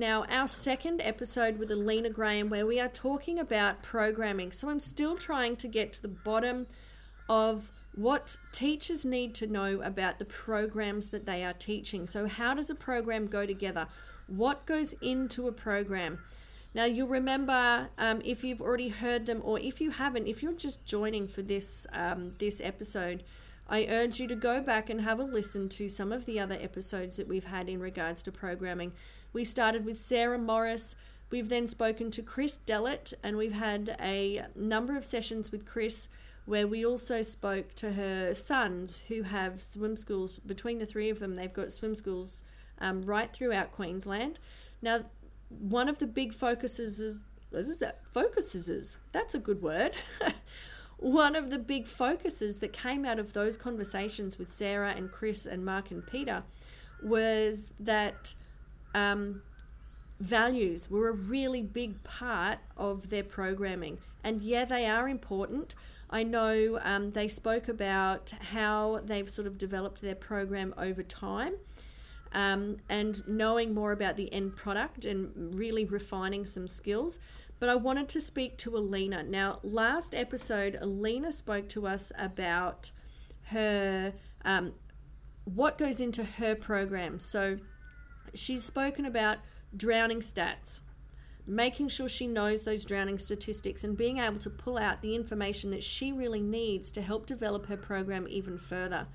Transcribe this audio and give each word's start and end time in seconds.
now 0.00 0.24
our 0.30 0.48
second 0.48 1.02
episode 1.02 1.58
with 1.58 1.70
Alina 1.70 2.08
Graham 2.08 2.48
where 2.48 2.66
we 2.66 2.80
are 2.80 2.88
talking 2.88 3.38
about 3.38 3.82
programming. 3.82 4.50
So 4.50 4.70
I'm 4.70 4.80
still 4.80 5.14
trying 5.14 5.56
to 5.56 5.68
get 5.68 5.92
to 5.92 6.02
the 6.02 6.08
bottom 6.08 6.66
of 7.28 7.70
what 7.94 8.38
teachers 8.50 9.04
need 9.04 9.34
to 9.34 9.46
know 9.46 9.82
about 9.82 10.18
the 10.18 10.24
programs 10.24 11.10
that 11.10 11.26
they 11.26 11.44
are 11.44 11.52
teaching. 11.52 12.06
So, 12.06 12.26
how 12.26 12.54
does 12.54 12.70
a 12.70 12.74
program 12.74 13.26
go 13.26 13.44
together? 13.44 13.88
What 14.26 14.64
goes 14.64 14.94
into 15.02 15.46
a 15.46 15.52
program? 15.52 16.20
Now, 16.72 16.84
you'll 16.84 17.08
remember 17.08 17.90
um, 17.98 18.22
if 18.24 18.42
you've 18.42 18.62
already 18.62 18.88
heard 18.88 19.26
them, 19.26 19.42
or 19.44 19.58
if 19.58 19.80
you 19.80 19.90
haven't, 19.90 20.28
if 20.28 20.42
you're 20.42 20.54
just 20.54 20.86
joining 20.86 21.28
for 21.28 21.42
this 21.42 21.86
um, 21.92 22.34
this 22.38 22.60
episode, 22.64 23.22
I 23.68 23.86
urge 23.88 24.18
you 24.18 24.26
to 24.28 24.36
go 24.36 24.60
back 24.60 24.88
and 24.88 25.02
have 25.02 25.20
a 25.20 25.24
listen 25.24 25.68
to 25.70 25.88
some 25.88 26.10
of 26.10 26.26
the 26.26 26.40
other 26.40 26.58
episodes 26.60 27.16
that 27.16 27.28
we've 27.28 27.44
had 27.44 27.68
in 27.68 27.80
regards 27.80 28.22
to 28.24 28.32
programming. 28.32 28.92
We 29.32 29.44
started 29.44 29.84
with 29.84 29.98
Sarah 29.98 30.38
Morris. 30.38 30.96
We've 31.30 31.48
then 31.48 31.68
spoken 31.68 32.10
to 32.12 32.22
Chris 32.22 32.58
Dellett, 32.66 33.14
and 33.22 33.36
we've 33.36 33.52
had 33.52 33.96
a 34.00 34.46
number 34.56 34.96
of 34.96 35.04
sessions 35.04 35.52
with 35.52 35.64
Chris 35.64 36.08
where 36.46 36.66
we 36.66 36.84
also 36.84 37.22
spoke 37.22 37.74
to 37.76 37.92
her 37.92 38.34
sons 38.34 39.02
who 39.08 39.22
have 39.22 39.62
swim 39.62 39.96
schools. 39.96 40.32
Between 40.44 40.78
the 40.78 40.86
three 40.86 41.08
of 41.08 41.20
them, 41.20 41.36
they've 41.36 41.52
got 41.52 41.70
swim 41.70 41.94
schools 41.94 42.42
um, 42.80 43.02
right 43.02 43.32
throughout 43.32 43.70
Queensland. 43.70 44.40
Now, 44.82 45.04
one 45.48 45.88
of 45.88 45.98
the 45.98 46.06
big 46.06 46.32
focuses 46.32 47.00
is 47.00 47.20
is 47.52 47.78
that? 47.78 48.00
Focuses 48.12 48.68
is 48.68 48.98
that's 49.12 49.34
a 49.34 49.38
good 49.38 49.62
word. 49.62 49.96
one 50.96 51.34
of 51.34 51.50
the 51.50 51.58
big 51.58 51.86
focuses 51.86 52.58
that 52.58 52.72
came 52.72 53.04
out 53.04 53.18
of 53.18 53.32
those 53.32 53.56
conversations 53.56 54.38
with 54.38 54.50
Sarah 54.50 54.92
and 54.96 55.10
Chris 55.10 55.46
and 55.46 55.64
Mark 55.64 55.90
and 55.90 56.06
Peter 56.06 56.44
was 57.02 57.72
that 57.80 58.34
um, 58.94 59.42
values 60.18 60.90
were 60.90 61.08
a 61.08 61.12
really 61.12 61.62
big 61.62 62.02
part 62.04 62.58
of 62.76 63.10
their 63.10 63.24
programming. 63.24 63.98
And 64.22 64.42
yeah, 64.42 64.64
they 64.64 64.86
are 64.86 65.08
important. 65.08 65.74
I 66.10 66.22
know 66.22 66.78
um, 66.82 67.12
they 67.12 67.28
spoke 67.28 67.68
about 67.68 68.30
how 68.52 69.00
they've 69.04 69.30
sort 69.30 69.46
of 69.46 69.56
developed 69.56 70.02
their 70.02 70.14
program 70.14 70.74
over 70.76 71.02
time 71.02 71.54
um, 72.32 72.78
and 72.88 73.26
knowing 73.26 73.74
more 73.74 73.92
about 73.92 74.16
the 74.16 74.32
end 74.32 74.56
product 74.56 75.04
and 75.04 75.54
really 75.54 75.84
refining 75.84 76.46
some 76.46 76.68
skills. 76.68 77.18
But 77.58 77.68
I 77.68 77.74
wanted 77.74 78.08
to 78.10 78.20
speak 78.20 78.56
to 78.58 78.76
Alina. 78.76 79.22
Now, 79.22 79.60
last 79.62 80.14
episode, 80.14 80.78
Alina 80.80 81.32
spoke 81.32 81.68
to 81.70 81.86
us 81.86 82.12
about 82.18 82.90
her 83.44 84.14
um, 84.44 84.72
what 85.44 85.76
goes 85.76 86.00
into 86.00 86.24
her 86.24 86.54
program. 86.54 87.18
So 87.18 87.58
she's 88.34 88.64
spoken 88.64 89.04
about 89.04 89.38
drowning 89.76 90.20
stats, 90.20 90.80
making 91.46 91.88
sure 91.88 92.08
she 92.08 92.26
knows 92.26 92.62
those 92.62 92.84
drowning 92.84 93.18
statistics 93.18 93.84
and 93.84 93.96
being 93.96 94.18
able 94.18 94.38
to 94.38 94.50
pull 94.50 94.78
out 94.78 95.02
the 95.02 95.14
information 95.14 95.70
that 95.70 95.82
she 95.82 96.12
really 96.12 96.40
needs 96.40 96.92
to 96.92 97.02
help 97.02 97.26
develop 97.26 97.66
her 97.66 97.76
program 97.76 98.26
even 98.28 98.58
further. 98.58 99.06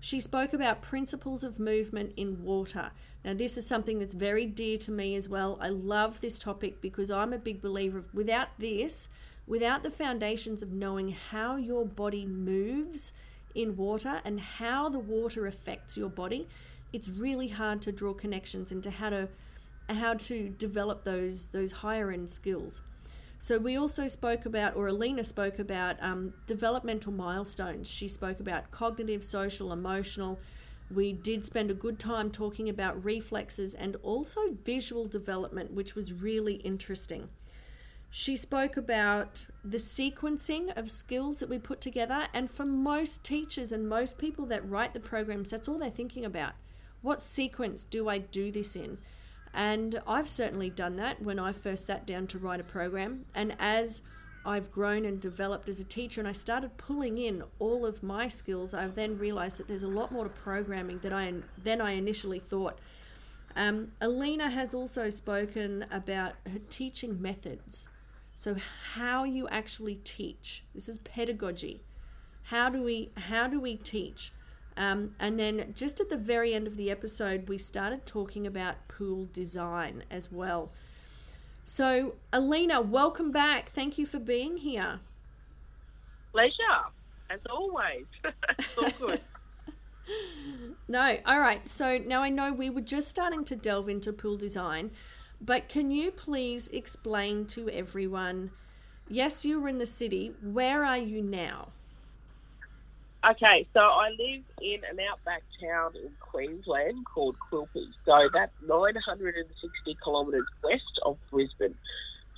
She 0.00 0.20
spoke 0.20 0.52
about 0.52 0.80
principles 0.80 1.42
of 1.42 1.58
movement 1.58 2.12
in 2.16 2.44
water. 2.44 2.92
Now, 3.24 3.34
this 3.34 3.56
is 3.56 3.66
something 3.66 3.98
that's 3.98 4.14
very 4.14 4.46
dear 4.46 4.78
to 4.78 4.92
me 4.92 5.16
as 5.16 5.28
well. 5.28 5.58
I 5.60 5.68
love 5.70 6.20
this 6.20 6.38
topic 6.38 6.80
because 6.80 7.10
I'm 7.10 7.32
a 7.32 7.38
big 7.38 7.60
believer 7.60 7.98
of 7.98 8.14
without 8.14 8.48
this, 8.58 9.08
without 9.46 9.82
the 9.82 9.90
foundations 9.90 10.62
of 10.62 10.72
knowing 10.72 11.16
how 11.30 11.56
your 11.56 11.84
body 11.84 12.26
moves 12.26 13.12
in 13.54 13.76
water 13.76 14.20
and 14.24 14.38
how 14.38 14.88
the 14.88 15.00
water 15.00 15.46
affects 15.46 15.96
your 15.96 16.10
body, 16.10 16.46
it's 16.92 17.08
really 17.08 17.48
hard 17.48 17.82
to 17.82 17.92
draw 17.92 18.14
connections 18.14 18.72
into 18.72 18.90
how 18.90 19.10
to 19.10 19.28
how 19.90 20.14
to 20.14 20.48
develop 20.50 21.04
those 21.04 21.48
those 21.48 21.72
higher 21.72 22.10
end 22.10 22.30
skills. 22.30 22.82
So 23.40 23.56
we 23.56 23.76
also 23.76 24.08
spoke 24.08 24.46
about, 24.46 24.74
or 24.74 24.88
Alina 24.88 25.22
spoke 25.22 25.60
about, 25.60 26.02
um, 26.02 26.34
developmental 26.48 27.12
milestones. 27.12 27.88
She 27.88 28.08
spoke 28.08 28.40
about 28.40 28.72
cognitive, 28.72 29.22
social, 29.22 29.72
emotional. 29.72 30.40
We 30.90 31.12
did 31.12 31.46
spend 31.46 31.70
a 31.70 31.74
good 31.74 32.00
time 32.00 32.32
talking 32.32 32.68
about 32.68 33.02
reflexes 33.04 33.74
and 33.74 33.94
also 34.02 34.56
visual 34.64 35.04
development, 35.04 35.72
which 35.72 35.94
was 35.94 36.12
really 36.12 36.54
interesting. 36.54 37.28
She 38.10 38.36
spoke 38.36 38.76
about 38.76 39.46
the 39.62 39.78
sequencing 39.78 40.76
of 40.76 40.90
skills 40.90 41.38
that 41.38 41.48
we 41.48 41.58
put 41.58 41.80
together, 41.80 42.26
and 42.34 42.50
for 42.50 42.64
most 42.64 43.22
teachers 43.22 43.70
and 43.70 43.88
most 43.88 44.18
people 44.18 44.46
that 44.46 44.68
write 44.68 44.94
the 44.94 45.00
programs, 45.00 45.50
that's 45.50 45.68
all 45.68 45.78
they're 45.78 45.90
thinking 45.90 46.24
about. 46.24 46.54
What 47.02 47.22
sequence 47.22 47.84
do 47.84 48.08
I 48.08 48.18
do 48.18 48.50
this 48.50 48.76
in? 48.76 48.98
And 49.54 50.00
I've 50.06 50.28
certainly 50.28 50.70
done 50.70 50.96
that 50.96 51.22
when 51.22 51.38
I 51.38 51.52
first 51.52 51.86
sat 51.86 52.06
down 52.06 52.26
to 52.28 52.38
write 52.38 52.60
a 52.60 52.64
program. 52.64 53.24
And 53.34 53.56
as 53.58 54.02
I've 54.44 54.70
grown 54.70 55.04
and 55.04 55.20
developed 55.20 55.68
as 55.68 55.80
a 55.80 55.84
teacher 55.84 56.20
and 56.20 56.28
I 56.28 56.32
started 56.32 56.76
pulling 56.76 57.18
in 57.18 57.42
all 57.58 57.86
of 57.86 58.02
my 58.02 58.28
skills, 58.28 58.74
I've 58.74 58.94
then 58.94 59.18
realized 59.18 59.58
that 59.58 59.68
there's 59.68 59.82
a 59.82 59.88
lot 59.88 60.12
more 60.12 60.24
to 60.24 60.30
programming 60.30 60.98
than 60.98 61.12
I, 61.12 61.34
than 61.62 61.80
I 61.80 61.92
initially 61.92 62.38
thought. 62.38 62.78
Um, 63.56 63.92
Alina 64.00 64.50
has 64.50 64.74
also 64.74 65.10
spoken 65.10 65.86
about 65.90 66.34
her 66.50 66.60
teaching 66.68 67.20
methods. 67.20 67.88
So, 68.36 68.56
how 68.94 69.24
you 69.24 69.48
actually 69.48 69.96
teach. 69.96 70.64
This 70.72 70.88
is 70.88 70.98
pedagogy. 70.98 71.82
How 72.44 72.70
do 72.70 72.82
we 72.82 73.10
how 73.16 73.48
do 73.48 73.58
we 73.58 73.76
teach? 73.76 74.32
Um, 74.78 75.16
and 75.18 75.40
then 75.40 75.72
just 75.74 75.98
at 76.00 76.08
the 76.08 76.16
very 76.16 76.54
end 76.54 76.68
of 76.68 76.76
the 76.76 76.88
episode, 76.88 77.48
we 77.48 77.58
started 77.58 78.06
talking 78.06 78.46
about 78.46 78.86
pool 78.86 79.28
design 79.32 80.04
as 80.08 80.30
well. 80.30 80.70
So, 81.64 82.14
Alina, 82.32 82.80
welcome 82.80 83.32
back. 83.32 83.70
Thank 83.70 83.98
you 83.98 84.06
for 84.06 84.20
being 84.20 84.58
here. 84.58 85.00
Pleasure, 86.30 86.52
as 87.28 87.40
always. 87.50 88.06
it's 88.58 88.78
all 88.78 88.90
good. 89.08 89.20
no, 90.88 91.18
all 91.26 91.40
right. 91.40 91.68
So 91.68 91.98
now 91.98 92.22
I 92.22 92.30
know 92.30 92.52
we 92.52 92.70
were 92.70 92.80
just 92.80 93.08
starting 93.08 93.44
to 93.46 93.56
delve 93.56 93.88
into 93.88 94.12
pool 94.12 94.36
design, 94.36 94.92
but 95.40 95.68
can 95.68 95.90
you 95.90 96.12
please 96.12 96.68
explain 96.68 97.46
to 97.46 97.68
everyone? 97.68 98.52
Yes, 99.08 99.44
you 99.44 99.60
were 99.60 99.68
in 99.68 99.78
the 99.78 99.86
city. 99.86 100.34
Where 100.40 100.84
are 100.84 100.98
you 100.98 101.20
now? 101.20 101.72
Okay, 103.24 103.66
so 103.74 103.80
I 103.80 104.10
live 104.10 104.44
in 104.62 104.80
an 104.88 104.98
outback 105.10 105.42
town 105.60 105.92
in 105.96 106.10
Queensland 106.20 107.04
called 107.04 107.34
Quilpie. 107.50 107.90
So 108.04 108.28
that's 108.32 108.52
960 108.66 109.98
kilometres 110.04 110.46
west 110.62 111.00
of 111.04 111.16
Brisbane. 111.30 111.74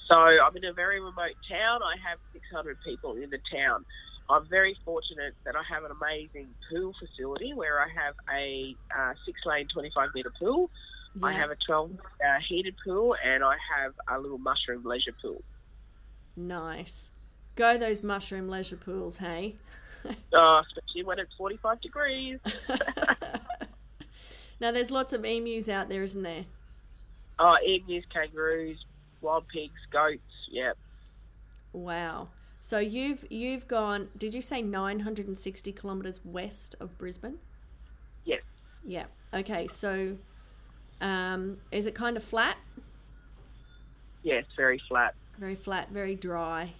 So 0.08 0.14
I'm 0.14 0.56
in 0.56 0.64
a 0.64 0.72
very 0.72 1.00
remote 1.00 1.36
town. 1.48 1.80
I 1.82 1.96
have 2.08 2.18
600 2.32 2.78
people 2.82 3.14
in 3.16 3.28
the 3.28 3.38
town. 3.52 3.84
I'm 4.30 4.46
very 4.48 4.74
fortunate 4.84 5.34
that 5.44 5.54
I 5.54 5.62
have 5.68 5.84
an 5.84 5.91
amazing 5.91 6.48
pool 6.70 6.94
facility 6.98 7.52
where 7.52 7.80
I 7.80 7.88
have 7.88 8.14
a 8.32 8.74
uh, 8.97 9.12
six 9.26 9.38
lane, 9.44 9.66
25 9.72 10.08
metre 10.14 10.32
pool. 10.38 10.70
Yeah. 11.14 11.26
I 11.26 11.32
have 11.32 11.50
a 11.50 11.56
12 11.66 11.91
uh, 11.91 12.38
heated 12.48 12.74
pool 12.84 13.16
and 13.22 13.44
I 13.44 13.56
have 13.76 13.92
a 14.08 14.18
little 14.18 14.38
mushroom 14.38 14.82
leisure 14.84 15.14
pool. 15.20 15.42
Nice. 16.36 17.10
Go 17.56 17.76
those 17.76 18.02
mushroom 18.02 18.48
leisure 18.48 18.76
pools, 18.76 19.18
hey? 19.18 19.56
Oh, 20.33 20.62
especially 20.69 21.05
when 21.05 21.19
it's 21.19 21.33
45 21.37 21.81
degrees. 21.81 22.38
now, 24.61 24.72
there's 24.72 24.91
lots 24.91 25.12
of 25.12 25.25
emus 25.25 25.69
out 25.69 25.89
there, 25.89 26.03
isn't 26.03 26.22
there? 26.22 26.45
Oh, 27.39 27.57
emus, 27.66 28.04
kangaroos, 28.13 28.84
wild 29.21 29.48
pigs, 29.48 29.80
goats. 29.91 30.22
Yep. 30.51 30.77
Wow. 31.72 32.28
So 32.60 32.78
you've 32.78 33.24
you've 33.30 33.66
gone. 33.66 34.09
Did 34.16 34.34
you 34.34 34.42
say 34.42 34.60
960 34.60 35.72
kilometers 35.72 36.21
west 36.24 36.74
of 36.78 36.98
Brisbane? 36.98 37.39
Yes. 38.24 38.42
Yeah. 38.84 39.07
Okay. 39.33 39.66
So, 39.66 40.19
um, 41.01 41.59
is 41.72 41.86
it 41.86 41.95
kind 41.95 42.16
of 42.16 42.22
flat? 42.22 42.59
Yes, 44.22 44.45
very 44.57 44.80
flat. 44.89 45.15
Very 45.39 45.54
flat. 45.54 45.91
Very 45.91 46.15
dry. 46.15 46.74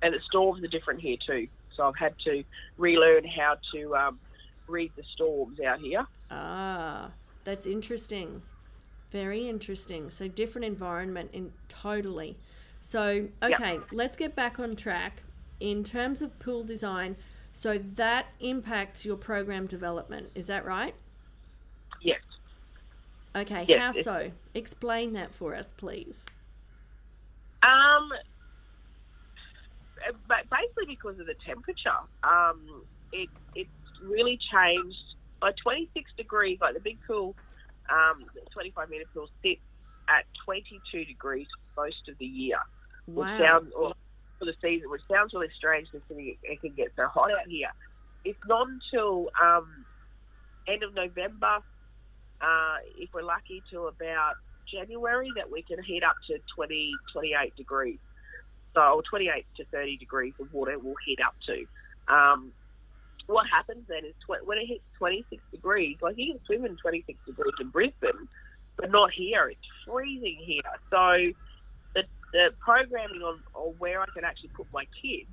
And 0.00 0.14
the 0.14 0.20
storms 0.26 0.64
are 0.64 0.68
different 0.68 1.00
here 1.00 1.16
too. 1.26 1.48
So 1.76 1.86
I've 1.88 1.96
had 1.96 2.14
to 2.24 2.44
relearn 2.76 3.24
how 3.26 3.56
to 3.74 3.96
um, 3.96 4.18
read 4.66 4.92
the 4.96 5.02
storms 5.14 5.60
out 5.60 5.80
here. 5.80 6.06
Ah, 6.30 7.10
that's 7.44 7.66
interesting. 7.66 8.42
Very 9.10 9.48
interesting. 9.48 10.10
So 10.10 10.28
different 10.28 10.64
environment 10.64 11.30
in 11.32 11.52
totally. 11.68 12.36
So 12.80 13.28
okay, 13.42 13.74
yep. 13.74 13.84
let's 13.92 14.16
get 14.16 14.34
back 14.34 14.58
on 14.58 14.76
track 14.76 15.22
in 15.60 15.84
terms 15.84 16.20
of 16.20 16.38
pool 16.38 16.64
design. 16.64 17.16
So 17.52 17.78
that 17.78 18.26
impacts 18.40 19.04
your 19.04 19.16
program 19.16 19.66
development. 19.66 20.30
Is 20.34 20.48
that 20.48 20.64
right? 20.64 20.94
Yes. 22.02 22.20
Okay, 23.36 23.64
yes, 23.68 23.80
how 23.80 23.92
so? 23.92 24.30
Explain 24.54 25.12
that 25.14 25.30
for 25.30 25.54
us, 25.54 25.72
please. 25.76 26.24
Um, 27.62 28.12
basically 30.28 30.86
because 30.86 31.18
of 31.18 31.26
the 31.26 31.34
temperature. 31.46 31.90
Um, 32.22 32.84
it 33.12 33.28
it's 33.54 33.70
really 34.02 34.38
changed 34.52 35.14
by 35.40 35.52
26 35.62 36.10
degrees, 36.16 36.58
like 36.60 36.74
the 36.74 36.80
big 36.80 36.98
pool, 37.06 37.34
um, 37.90 38.24
25 38.52 38.90
meter 38.90 39.04
pool 39.12 39.28
sits 39.42 39.60
at 40.08 40.24
22 40.44 41.04
degrees 41.04 41.46
most 41.76 42.08
of 42.08 42.16
the 42.18 42.26
year. 42.26 42.58
Wow. 43.06 43.24
Which 43.24 43.42
sounds, 43.42 43.72
or 43.74 43.94
for 44.38 44.44
the 44.44 44.54
season, 44.62 44.90
which 44.90 45.02
sounds 45.10 45.32
really 45.34 45.48
strange 45.56 45.88
considering 45.90 46.36
it 46.42 46.60
can 46.60 46.72
get 46.74 46.88
so 46.96 47.06
hot 47.08 47.30
out 47.30 47.46
here. 47.48 47.70
It's 48.24 48.38
not 48.46 48.68
until 48.68 49.30
um, 49.42 49.84
end 50.66 50.82
of 50.82 50.94
November, 50.94 51.58
uh, 52.40 52.76
if 52.96 53.10
we're 53.12 53.22
lucky, 53.22 53.62
till 53.70 53.88
about 53.88 54.34
January 54.70 55.30
that 55.36 55.50
we 55.50 55.62
can 55.62 55.82
heat 55.82 56.02
up 56.02 56.16
to 56.28 56.38
20, 56.54 56.92
28 57.12 57.56
degrees. 57.56 57.98
So 58.74 59.02
28 59.08 59.46
to 59.56 59.64
30 59.66 59.96
degrees 59.98 60.34
of 60.40 60.52
water 60.52 60.78
will 60.78 60.96
heat 61.06 61.18
up 61.24 61.34
to. 61.46 61.64
Um, 62.12 62.52
what 63.26 63.46
happens 63.50 63.84
then 63.88 64.04
is 64.04 64.14
tw- 64.26 64.46
when 64.46 64.58
it 64.58 64.66
hits 64.66 64.84
26 64.98 65.42
degrees, 65.52 65.96
like 66.02 66.14
you 66.18 66.32
can 66.34 66.40
swim 66.44 66.66
in 66.66 66.76
26 66.76 67.18
degrees 67.26 67.54
in 67.60 67.70
Brisbane, 67.70 68.28
but 68.76 68.90
not 68.90 69.10
here. 69.16 69.48
It's 69.48 69.60
freezing 69.86 70.38
here. 70.44 70.60
So 70.90 71.32
the, 71.94 72.02
the 72.32 72.50
programming 72.60 73.22
on, 73.22 73.40
on 73.54 73.74
where 73.78 74.00
I 74.02 74.06
can 74.14 74.24
actually 74.24 74.50
put 74.56 74.66
my 74.72 74.84
kids 75.00 75.30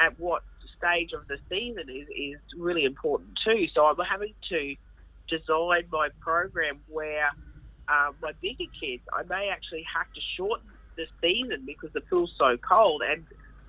at 0.00 0.18
what 0.18 0.42
stage 0.76 1.10
of 1.12 1.26
the 1.28 1.38
season 1.48 1.84
is, 1.88 2.08
is 2.08 2.40
really 2.58 2.84
important 2.84 3.30
too. 3.44 3.66
So 3.74 3.86
I'm 3.86 3.96
having 4.02 4.34
to 4.48 4.74
design 5.28 5.84
my 5.92 6.08
program 6.20 6.80
where 6.88 7.28
um, 7.88 8.16
my 8.20 8.32
bigger 8.40 8.70
kids, 8.80 9.02
I 9.12 9.22
may 9.28 9.50
actually 9.52 9.84
have 9.94 10.06
to 10.14 10.20
shorten 10.36 10.71
the 10.96 11.06
season 11.20 11.64
because 11.66 11.90
the 11.92 12.00
pool's 12.00 12.32
so 12.38 12.56
cold 12.56 13.02
and 13.08 13.24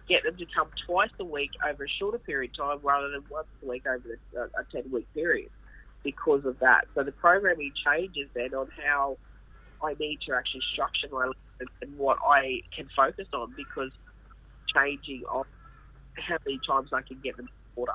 get 0.07 0.23
them 0.23 0.35
to 0.37 0.45
come 0.53 0.67
twice 0.85 1.09
a 1.19 1.23
week 1.23 1.51
over 1.67 1.85
a 1.85 1.89
shorter 1.99 2.17
period 2.17 2.51
of 2.51 2.57
time 2.57 2.79
rather 2.83 3.09
than 3.09 3.23
once 3.29 3.47
a 3.63 3.67
week 3.67 3.85
over 3.87 4.19
uh, 4.37 4.47
a 4.59 4.63
10 4.71 4.91
week 4.91 5.07
period 5.13 5.49
because 6.03 6.45
of 6.45 6.59
that. 6.59 6.85
So 6.95 7.03
the 7.03 7.11
programming 7.11 7.71
changes 7.85 8.29
then 8.33 8.53
on 8.53 8.67
how 8.85 9.17
I 9.81 9.95
need 9.99 10.19
to 10.27 10.35
actually 10.35 10.61
structure 10.73 11.07
my 11.11 11.25
lesson 11.25 11.73
and 11.81 11.97
what 11.97 12.17
I 12.25 12.61
can 12.75 12.89
focus 12.95 13.27
on 13.33 13.53
because 13.55 13.91
changing 14.75 15.23
on 15.29 15.45
how 16.15 16.37
many 16.45 16.59
times 16.67 16.89
I 16.93 17.01
can 17.01 17.19
get 17.23 17.37
them 17.37 17.49
water. 17.75 17.93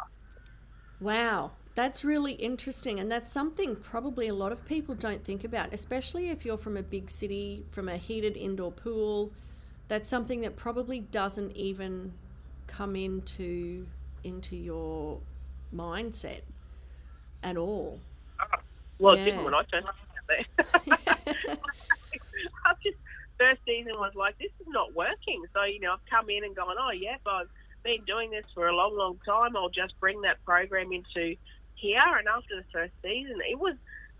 Wow, 1.00 1.52
that's 1.78 2.04
really 2.04 2.32
interesting. 2.32 2.98
And 2.98 3.08
that's 3.08 3.30
something 3.30 3.76
probably 3.76 4.26
a 4.26 4.34
lot 4.34 4.50
of 4.50 4.66
people 4.66 4.96
don't 4.96 5.22
think 5.22 5.44
about, 5.44 5.72
especially 5.72 6.28
if 6.28 6.44
you're 6.44 6.56
from 6.56 6.76
a 6.76 6.82
big 6.82 7.08
city, 7.08 7.66
from 7.70 7.88
a 7.88 7.96
heated 7.96 8.36
indoor 8.36 8.72
pool. 8.72 9.30
That's 9.86 10.08
something 10.08 10.40
that 10.40 10.56
probably 10.56 10.98
doesn't 10.98 11.52
even 11.52 12.14
come 12.66 12.96
into 12.96 13.86
into 14.24 14.56
your 14.56 15.20
mindset 15.72 16.40
at 17.44 17.56
all. 17.56 18.00
Ah, 18.40 18.58
well, 18.98 19.14
it 19.14 19.18
Yeah. 19.18 19.24
didn't 19.26 19.44
when 19.44 19.54
I 19.54 19.62
turned 19.70 19.86
up 19.86 19.94
there. 20.26 20.44
I 20.58 20.66
just 22.82 22.96
first 23.38 23.60
season 23.64 23.92
was 23.98 24.16
like, 24.16 24.36
this 24.38 24.50
is 24.60 24.66
not 24.66 24.94
working. 24.96 25.44
So 25.54 25.62
you 25.62 25.78
know, 25.78 25.92
I've 25.92 26.06
come 26.10 26.28
in 26.28 26.42
and 26.42 26.56
gone, 26.56 26.74
oh 26.76 26.90
yep, 26.90 27.20
I've 27.24 27.46
been 27.84 28.02
doing 28.04 28.32
this 28.32 28.46
for 28.52 28.66
a 28.66 28.74
long, 28.74 28.96
long 28.98 29.20
time. 29.24 29.56
I'll 29.56 29.70
just 29.70 29.94
bring 30.00 30.22
that 30.22 30.44
program 30.44 30.90
into 30.92 31.36
here. 31.80 32.02
And 32.18 32.28
after 32.28 32.56
the 32.56 32.64
first 32.72 32.92
season, 33.02 33.38
it 33.50 33.58
was 33.58 33.74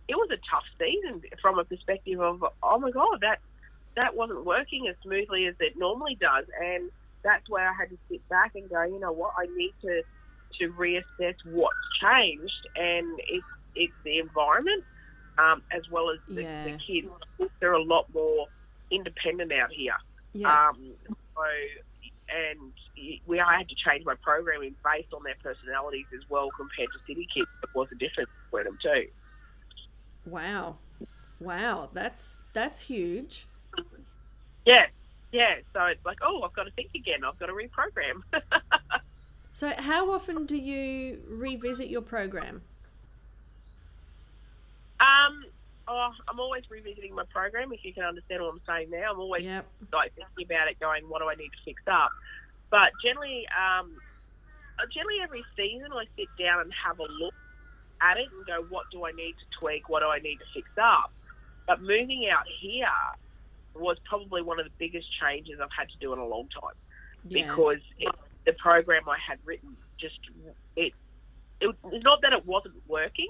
it 0.08 0.16
was 0.16 0.30
a 0.30 0.40
tough 0.50 0.64
season 0.78 1.20
from 1.42 1.58
a 1.58 1.64
perspective 1.64 2.20
of, 2.20 2.42
oh 2.62 2.78
my 2.78 2.90
god, 2.90 3.20
that 3.20 3.38
that 3.96 4.16
wasn't 4.16 4.44
working 4.44 4.86
as 4.88 4.96
smoothly 5.02 5.46
as 5.46 5.54
it 5.60 5.74
normally 5.76 6.16
does, 6.20 6.46
and 6.62 6.90
that's 7.22 7.48
where 7.50 7.68
I 7.68 7.72
had 7.72 7.90
to 7.90 7.98
sit 8.10 8.26
back 8.28 8.52
and 8.54 8.68
go, 8.70 8.82
you 8.84 9.00
know 9.00 9.12
what, 9.12 9.32
I 9.36 9.46
need 9.56 9.74
to 9.82 10.02
to 10.60 10.72
reassess 10.72 11.34
what's 11.44 11.76
changed, 12.00 12.68
and 12.76 13.06
it's 13.28 13.44
it's 13.74 13.92
the 14.04 14.18
environment 14.18 14.84
um, 15.38 15.62
as 15.72 15.82
well 15.90 16.10
as 16.10 16.18
the, 16.34 16.42
Yeah. 16.42 16.64
the 16.64 16.70
kids. 16.78 17.08
They're 17.60 17.72
a 17.72 17.82
lot 17.82 18.06
more 18.12 18.46
independent 18.90 19.52
out 19.52 19.70
here. 19.70 19.94
Yeah. 20.32 20.68
Um, 20.68 20.92
so, 21.34 21.42
and 22.28 22.72
we 23.26 23.40
I 23.40 23.58
had 23.58 23.68
to 23.68 23.74
change 23.74 24.04
my 24.04 24.14
programming 24.22 24.74
based 24.84 25.12
on 25.14 25.22
their 25.24 25.36
personalities 25.42 26.06
as 26.14 26.22
well 26.28 26.48
compared 26.56 26.88
to 26.92 26.98
city 27.06 27.26
kids. 27.32 27.48
It 27.62 27.70
was 27.74 27.88
a 27.92 27.96
difference 27.96 28.30
between 28.50 28.64
them 28.64 28.78
too. 28.82 29.06
Wow. 30.26 30.78
Wow, 31.40 31.90
that's 31.92 32.38
that's 32.52 32.80
huge. 32.82 33.46
Yeah, 34.66 34.86
yeah. 35.32 35.56
So 35.72 35.84
it's 35.84 36.04
like, 36.04 36.18
oh, 36.22 36.42
I've 36.42 36.52
got 36.52 36.64
to 36.64 36.70
think 36.72 36.90
again. 36.94 37.20
I've 37.24 37.38
got 37.38 37.46
to 37.46 37.52
reprogram. 37.52 38.22
So 39.52 39.72
how 39.76 40.12
often 40.12 40.46
do 40.46 40.56
you 40.56 41.20
revisit 41.28 41.88
your 41.88 42.02
program? 42.02 42.62
um, 45.00 45.44
oh, 45.88 46.10
I'm 46.28 46.38
always 46.38 46.62
revisiting 46.70 47.14
my 47.14 47.24
program. 47.32 47.72
If 47.72 47.84
you 47.84 47.92
can 47.92 48.04
understand 48.04 48.42
what 48.42 48.50
I'm 48.54 48.60
saying 48.66 48.90
now, 48.90 49.12
I'm 49.12 49.18
always 49.20 49.44
Yep. 49.44 49.66
like 49.92 50.14
thinking 50.14 50.44
about 50.46 50.68
it, 50.68 50.78
going, 50.80 51.08
what 51.08 51.20
do 51.20 51.28
I 51.28 51.34
need 51.34 51.48
to 51.50 51.58
fix 51.64 51.82
up? 51.90 52.10
But 52.70 52.92
generally, 53.02 53.46
um, 53.56 53.92
generally 54.92 55.20
every 55.22 55.44
season, 55.56 55.88
I 55.92 56.04
sit 56.16 56.28
down 56.38 56.60
and 56.60 56.72
have 56.84 56.98
a 56.98 57.08
look 57.08 57.34
at 58.00 58.16
it 58.16 58.28
and 58.30 58.46
go, 58.46 58.64
what 58.68 58.84
do 58.92 59.04
I 59.04 59.12
need 59.12 59.32
to 59.32 59.46
tweak? 59.58 59.88
What 59.88 60.00
do 60.00 60.06
I 60.06 60.18
need 60.18 60.38
to 60.38 60.44
fix 60.54 60.68
up? 60.80 61.12
But 61.66 61.80
moving 61.80 62.28
out 62.30 62.44
here 62.60 62.86
was 63.74 63.96
probably 64.08 64.42
one 64.42 64.58
of 64.58 64.66
the 64.66 64.72
biggest 64.78 65.06
changes 65.20 65.58
I've 65.62 65.68
had 65.76 65.88
to 65.88 65.98
do 66.00 66.12
in 66.12 66.18
a 66.18 66.26
long 66.26 66.48
time 66.48 66.74
Yeah. 67.24 67.46
because 67.46 67.80
it, 67.98 68.14
the 68.46 68.52
program 68.54 69.08
I 69.08 69.18
had 69.18 69.38
written 69.44 69.76
just 70.00 70.18
it, 70.76 70.92
it 71.60 71.74
it's 71.92 72.04
not 72.04 72.22
that 72.22 72.32
it 72.32 72.46
wasn't 72.46 72.74
working, 72.88 73.28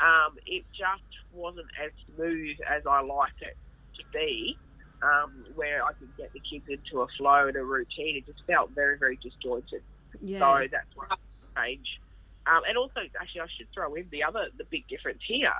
um, 0.00 0.36
it 0.46 0.64
just 0.70 1.02
wasn't 1.32 1.66
as 1.82 1.90
smooth 2.14 2.56
as 2.68 2.82
I 2.86 3.00
liked 3.00 3.42
it 3.42 3.56
to 3.98 4.04
be. 4.12 4.58
Um, 5.02 5.44
where 5.54 5.84
I 5.84 5.92
could 5.92 6.08
get 6.16 6.32
the 6.32 6.40
kids 6.40 6.64
into 6.68 7.02
a 7.02 7.06
flow 7.18 7.48
and 7.48 7.56
a 7.56 7.62
routine, 7.62 8.16
it 8.16 8.26
just 8.26 8.44
felt 8.46 8.70
very, 8.70 8.98
very 8.98 9.16
disjointed. 9.16 9.82
yeah. 10.22 10.38
So 10.38 10.66
that's 10.72 10.96
what 10.96 11.08
I 11.10 11.66
change. 11.66 12.00
Um, 12.46 12.62
and 12.68 12.78
also, 12.78 13.00
actually, 13.20 13.42
I 13.42 13.46
should 13.56 13.66
throw 13.74 13.94
in 13.94 14.06
the 14.10 14.22
other, 14.24 14.46
the 14.56 14.64
big 14.64 14.88
difference 14.88 15.20
here 15.26 15.52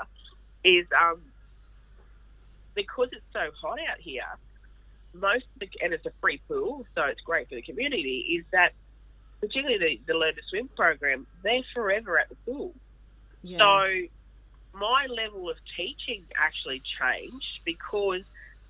is 0.65 0.87
um, 0.99 1.21
because 2.75 3.09
it's 3.13 3.25
so 3.33 3.51
hot 3.61 3.79
out 3.91 3.99
here, 3.99 4.23
most 5.13 5.45
of 5.55 5.61
the, 5.61 5.69
and 5.83 5.93
it's 5.93 6.07
a 6.07 6.13
free 6.21 6.41
pool, 6.49 6.87
so 6.95 7.03
it's 7.05 7.21
great 7.21 7.49
for 7.49 7.57
the 7.57 7.63
community. 7.63 8.39
Is 8.39 8.47
that 8.53 8.73
particularly 9.41 10.01
the, 10.07 10.13
the 10.13 10.19
Learn 10.19 10.35
to 10.35 10.43
Swim 10.49 10.69
program? 10.77 11.27
They're 11.43 11.63
forever 11.75 12.19
at 12.19 12.29
the 12.29 12.37
pool. 12.47 12.73
yeah. 13.43 13.59
So 13.59 14.09
my 14.79 15.07
level 15.07 15.49
of 15.49 15.57
teaching 15.77 16.25
actually 16.37 16.83
changed 17.01 17.61
because 17.65 18.23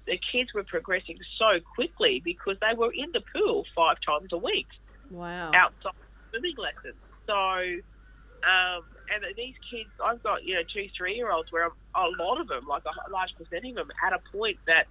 the 0.07 0.19
kids 0.33 0.55
were 0.55 0.65
progressing 0.65 1.19
so 1.39 1.59
quickly 1.75 2.21
because 2.25 2.57
they 2.61 2.77
were 2.77 2.93
in 2.93 3.11
the 3.13 3.23
pool 3.35 3.65
five 3.75 3.97
times 4.07 4.33
a 4.33 4.39
week 4.39 4.67
wow. 5.11 5.51
outside 5.55 5.93
swimming 6.31 6.55
lessons. 6.57 6.97
So, 7.27 7.35
um, 7.35 8.83
and 9.13 9.25
these 9.37 9.55
kids, 9.71 9.91
I've 10.03 10.23
got 10.23 10.45
you 10.45 10.55
know 10.55 10.63
two, 10.73 10.87
three 10.97 11.15
year 11.15 11.31
olds 11.31 11.51
where 11.53 11.65
I'm, 11.65 11.73
a 11.95 12.23
lot 12.23 12.41
of 12.41 12.49
them, 12.49 12.67
like 12.67 12.83
a 12.85 13.11
large 13.11 13.31
percentage 13.37 13.71
of 13.71 13.77
them, 13.77 13.93
at 14.07 14.13
a 14.13 14.21
point 14.37 14.59
that 14.67 14.87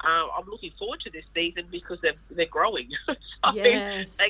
um, 0.00 0.28
I'm 0.36 0.48
looking 0.48 0.72
forward 0.78 1.00
to 1.00 1.10
this 1.10 1.24
season 1.34 1.66
because 1.70 1.98
they're 2.02 2.14
they're 2.30 2.46
growing. 2.46 2.88
so, 3.06 3.14
Yes. 3.52 4.16
they- 4.16 4.28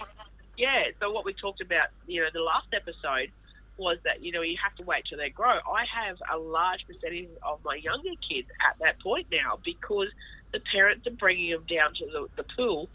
yeah. 0.57 0.85
So 1.00 1.11
what 1.11 1.25
we 1.25 1.33
talked 1.33 1.61
about, 1.61 1.88
you 2.07 2.23
know, 2.23 2.29
the 2.33 2.41
last 2.41 2.69
episode 2.73 3.31
was 3.76 3.99
that 4.04 4.23
you 4.23 4.33
know 4.33 4.43
you 4.43 4.57
have 4.62 4.75
to 4.76 4.85
wait 4.85 5.04
till 5.09 5.19
they 5.19 5.31
grow. 5.31 5.50
I 5.50 5.85
have 6.07 6.16
a 6.33 6.38
large 6.38 6.87
percentage 6.87 7.28
of 7.43 7.59
my 7.64 7.76
younger 7.76 8.14
kids 8.28 8.49
at 8.69 8.78
that 8.81 9.00
point 9.00 9.26
now 9.31 9.59
because 9.64 10.09
the 10.52 10.61
parents 10.73 11.07
are 11.07 11.12
bringing 11.12 11.50
them 11.50 11.64
down 11.69 11.95
to 11.95 12.07
the, 12.07 12.28
the 12.37 12.45
pool 12.57 12.88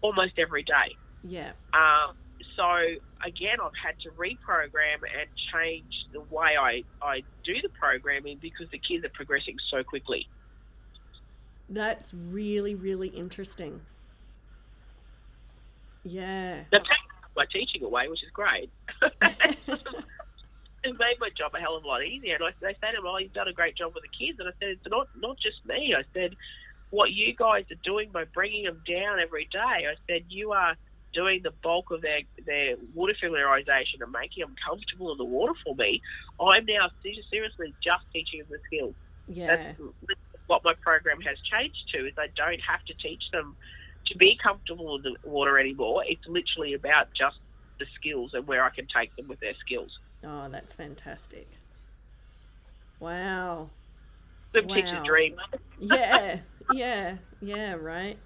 almost 0.00 0.38
every 0.38 0.62
day. 0.62 0.96
Yeah. 1.22 1.52
Um, 1.74 2.16
so 2.56 2.64
again, 3.24 3.56
I've 3.62 3.72
had 3.82 3.98
to 4.00 4.10
reprogram 4.10 5.02
and 5.02 5.28
change 5.52 5.92
the 6.12 6.20
way 6.20 6.56
I, 6.58 6.82
I 7.02 7.22
do 7.44 7.54
the 7.62 7.68
programming 7.68 8.38
because 8.40 8.68
the 8.70 8.78
kids 8.78 9.04
are 9.04 9.10
progressing 9.10 9.56
so 9.70 9.82
quickly. 9.82 10.26
That's 11.68 12.14
really, 12.14 12.74
really 12.74 13.08
interesting. 13.08 13.80
Yeah. 16.04 16.60
They're 16.70 16.80
my 17.36 17.44
teaching 17.52 17.82
away, 17.82 18.08
which 18.08 18.22
is 18.22 18.30
great. 18.30 18.70
it 20.86 20.98
made 20.98 21.18
my 21.20 21.30
job 21.36 21.52
a 21.54 21.58
hell 21.58 21.76
of 21.76 21.84
a 21.84 21.86
lot 21.86 22.04
easier. 22.04 22.36
And 22.36 22.44
I, 22.44 22.50
they 22.60 22.68
me, 22.68 23.08
"Oh, 23.08 23.18
you've 23.18 23.32
done 23.32 23.48
a 23.48 23.52
great 23.52 23.76
job 23.76 23.92
with 23.94 24.04
the 24.04 24.26
kids." 24.26 24.38
And 24.38 24.48
I 24.48 24.52
said, 24.58 24.68
"It's 24.70 24.88
not 24.88 25.08
not 25.16 25.36
just 25.38 25.64
me." 25.66 25.94
I 25.96 26.02
said, 26.14 26.36
"What 26.90 27.12
you 27.12 27.34
guys 27.34 27.64
are 27.70 27.82
doing 27.84 28.10
by 28.10 28.24
bringing 28.24 28.64
them 28.64 28.82
down 28.86 29.20
every 29.20 29.48
day." 29.52 29.58
I 29.86 29.94
said, 30.08 30.24
"You 30.28 30.52
are 30.52 30.76
doing 31.12 31.40
the 31.42 31.52
bulk 31.62 31.90
of 31.90 32.02
their 32.02 32.20
their 32.44 32.76
water 32.94 33.14
familiarization 33.22 34.00
and 34.00 34.12
making 34.12 34.42
them 34.42 34.54
comfortable 34.66 35.12
in 35.12 35.18
the 35.18 35.24
water 35.24 35.54
for 35.64 35.74
me. 35.74 36.02
I'm 36.40 36.66
now 36.66 36.90
seriously 37.02 37.74
just 37.82 38.04
teaching 38.12 38.40
them 38.40 38.48
the 38.50 38.58
skills. 38.66 38.94
Yeah. 39.28 39.46
That's 39.56 39.80
what 40.46 40.62
my 40.62 40.74
program 40.74 41.20
has 41.22 41.38
changed 41.50 41.88
to. 41.94 42.06
Is 42.06 42.14
I 42.18 42.28
don't 42.36 42.60
have 42.60 42.84
to 42.84 42.94
teach 42.94 43.22
them 43.32 43.56
to 44.06 44.16
be 44.16 44.38
comfortable 44.42 44.96
in 44.96 45.02
the 45.02 45.16
water 45.28 45.58
anymore. 45.58 46.02
It's 46.06 46.26
literally 46.26 46.74
about 46.74 47.08
just 47.14 47.36
the 47.78 47.86
skills 47.94 48.32
and 48.34 48.46
where 48.46 48.64
I 48.64 48.70
can 48.70 48.86
take 48.94 49.14
them 49.16 49.28
with 49.28 49.40
their 49.40 49.54
skills. 49.64 49.90
Oh, 50.24 50.48
that's 50.48 50.74
fantastic. 50.74 51.48
Wow. 53.00 53.70
Teacher's 54.54 54.84
Wow. 54.84 55.04
dream. 55.04 55.36
Yeah, 55.78 56.38
yeah, 56.72 57.16
yeah, 57.40 57.74
right. 57.74 58.18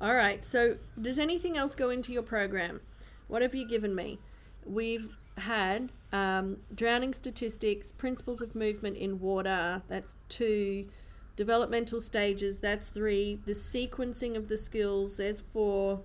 All 0.00 0.14
right. 0.14 0.44
So, 0.44 0.76
does 1.00 1.18
anything 1.18 1.56
else 1.56 1.74
go 1.74 1.90
into 1.90 2.12
your 2.12 2.22
program? 2.22 2.80
What 3.26 3.42
have 3.42 3.54
you 3.54 3.66
given 3.66 3.94
me? 3.94 4.20
We've 4.64 5.08
had 5.38 5.90
um, 6.12 6.58
drowning 6.74 7.14
statistics, 7.14 7.90
principles 7.90 8.42
of 8.42 8.54
movement 8.54 8.96
in 8.96 9.18
water. 9.18 9.82
That's 9.88 10.14
two. 10.28 10.88
Developmental 11.36 12.00
stages. 12.00 12.58
That's 12.58 12.88
three. 12.88 13.40
The 13.46 13.52
sequencing 13.52 14.36
of 14.36 14.48
the 14.48 14.56
skills. 14.56 15.16
There's 15.16 15.40
four. 15.40 16.02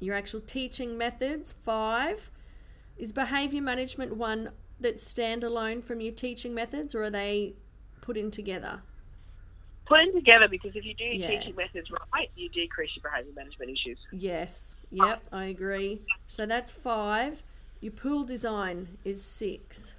Your 0.00 0.14
actual 0.14 0.40
teaching 0.40 0.98
methods. 0.98 1.54
Five. 1.64 2.30
Is 2.96 3.10
behavior 3.12 3.62
management 3.62 4.16
one 4.16 4.50
that's 4.78 5.02
standalone 5.02 5.82
from 5.82 6.00
your 6.00 6.12
teaching 6.12 6.54
methods, 6.54 6.94
or 6.94 7.04
are 7.04 7.10
they 7.10 7.54
put 8.00 8.16
in 8.16 8.30
together? 8.30 8.82
Put 9.86 9.98
them 9.98 10.14
together 10.14 10.48
because 10.48 10.72
if 10.74 10.84
you 10.84 10.94
do 10.94 11.04
your 11.04 11.14
Yeah. 11.14 11.38
teaching 11.40 11.56
methods 11.56 11.90
right, 12.12 12.30
you 12.36 12.48
decrease 12.50 12.90
your 12.96 13.02
behaviour 13.10 13.32
management 13.34 13.70
issues. 13.70 13.98
Yes. 14.12 14.76
Yep, 14.90 15.24
I 15.32 15.46
agree. 15.46 16.02
So 16.26 16.46
that's 16.46 16.70
five. 16.70 17.42
Your 17.80 17.92
pool 17.92 18.24
design 18.24 18.96
is 19.04 19.22
six. 19.22 19.94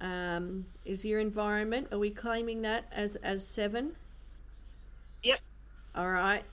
Um, 0.00 0.66
is 0.84 1.04
your 1.04 1.20
environment? 1.20 1.88
Are 1.92 1.98
we 1.98 2.10
claiming 2.10 2.62
that 2.62 2.84
as 2.92 3.16
as 3.16 3.46
seven? 3.46 3.96
Yep. 5.22 5.40
All 5.94 6.10
right. 6.10 6.44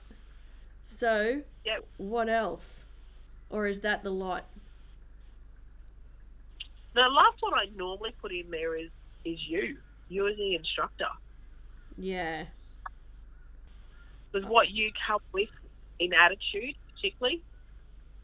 So 0.82 1.42
Yep. 1.64 1.84
what 1.98 2.28
else? 2.28 2.84
Or 3.50 3.66
is 3.66 3.80
that 3.80 4.02
the 4.02 4.10
lot? 4.10 4.46
The 6.94 7.00
last 7.02 7.36
one 7.40 7.54
I 7.54 7.66
normally 7.76 8.14
put 8.20 8.32
in 8.32 8.50
there 8.50 8.76
is 8.76 8.90
is 9.24 9.38
you. 9.48 9.76
You 10.08 10.28
as 10.28 10.36
the 10.36 10.54
instructor. 10.54 11.06
Yeah. 11.96 12.46
Because 14.30 14.48
what 14.48 14.70
you 14.70 14.90
come 15.06 15.20
with 15.32 15.48
in 15.98 16.12
attitude, 16.14 16.74
particularly, 16.94 17.42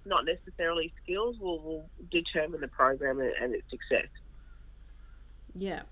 not 0.07 0.25
necessarily 0.25 0.93
skills, 1.03 1.39
will, 1.39 1.61
will 1.61 1.91
determine 2.11 2.61
the 2.61 2.69
program 2.69 3.21
and, 3.21 3.33
and 3.41 3.55
its 3.55 3.69
success. 3.71 4.09
Yeah. 5.55 5.83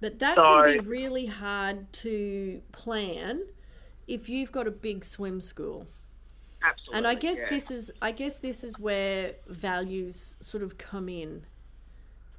But 0.00 0.18
that 0.20 0.36
So- 0.36 0.62
can 0.62 0.72
be 0.72 0.78
really 0.80 1.26
hard 1.26 1.92
to 1.94 2.62
plan 2.72 3.42
if 4.06 4.28
you've 4.28 4.52
got 4.52 4.66
a 4.66 4.70
big 4.70 5.04
swim 5.04 5.40
school. 5.40 5.86
Absolutely. 6.62 6.98
And 6.98 7.06
I 7.06 7.14
guess 7.14 7.38
yeah. 7.38 7.50
this 7.50 7.70
is 7.70 7.92
I 8.02 8.10
guess 8.10 8.38
this 8.38 8.64
is 8.64 8.78
where 8.78 9.34
values 9.46 10.36
sort 10.40 10.62
of 10.62 10.78
come 10.78 11.08
in. 11.08 11.44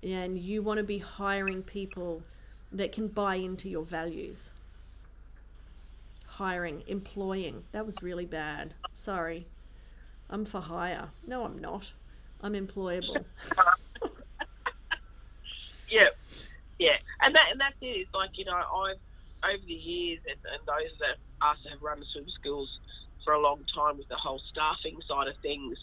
And 0.04 0.38
you 0.38 0.62
want 0.62 0.78
to 0.78 0.84
be 0.84 0.98
hiring 1.00 1.62
people 1.62 2.24
that 2.72 2.92
can 2.92 3.08
buy 3.08 3.36
into 3.36 3.70
your 3.70 3.84
values. 3.84 4.54
Hiring, 6.26 6.84
employing. 6.88 7.64
That 7.72 7.86
was 7.86 8.02
really 8.02 8.26
bad. 8.26 8.74
Sorry. 8.94 9.48
I'm 10.30 10.46
for 10.46 10.62
hire. 10.62 11.10
No, 11.28 11.44
I'm 11.44 11.58
not. 11.58 11.92
I'm 12.42 12.54
employable. 12.54 13.26
Yeah, 15.90 16.10
yeah, 16.78 16.98
and 17.22 17.36
that 17.36 17.52
and 17.52 17.60
that's 17.60 17.76
it. 17.82 18.06
It's 18.08 18.14
like 18.14 18.32
you 18.38 18.46
know, 18.46 18.56
I've 18.56 19.02
over 19.44 19.64
the 19.66 19.74
years, 19.74 20.20
and, 20.28 20.38
and 20.54 20.62
those 20.68 20.94
that 21.00 21.18
us 21.46 21.58
have 21.72 21.82
run 21.82 22.04
swim 22.12 22.26
schools 22.40 22.70
for 23.24 23.34
a 23.34 23.40
long 23.40 23.64
time 23.76 23.98
with 23.98 24.08
the 24.08 24.16
whole 24.16 24.42
staffing 24.52 25.00
side 25.08 25.28
of 25.28 25.36
things, 25.42 25.78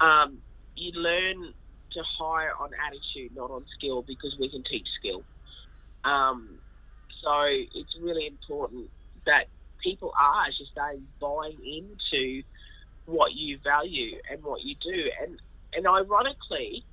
um, 0.00 0.38
you 0.76 0.92
learn 0.92 1.52
to 1.92 2.02
hire 2.18 2.52
on 2.58 2.70
attitude, 2.86 3.34
not 3.36 3.50
on 3.50 3.64
skill, 3.76 4.02
because 4.02 4.34
we 4.38 4.48
can 4.48 4.62
teach 4.64 4.86
skill. 4.98 5.22
Um, 6.04 6.58
so 7.22 7.32
it's 7.48 7.96
really 8.00 8.26
important 8.26 8.90
that 9.26 9.48
people 9.82 10.12
are, 10.18 10.46
as 10.48 10.54
you 10.58 10.66
say, 10.74 11.00
buying 11.20 11.58
into 11.64 12.42
what 13.06 13.32
you 13.32 13.58
value 13.62 14.16
and 14.30 14.42
what 14.42 14.62
you 14.62 14.74
do, 14.82 15.10
and 15.22 15.38
and 15.74 15.86
ironically 15.86 16.84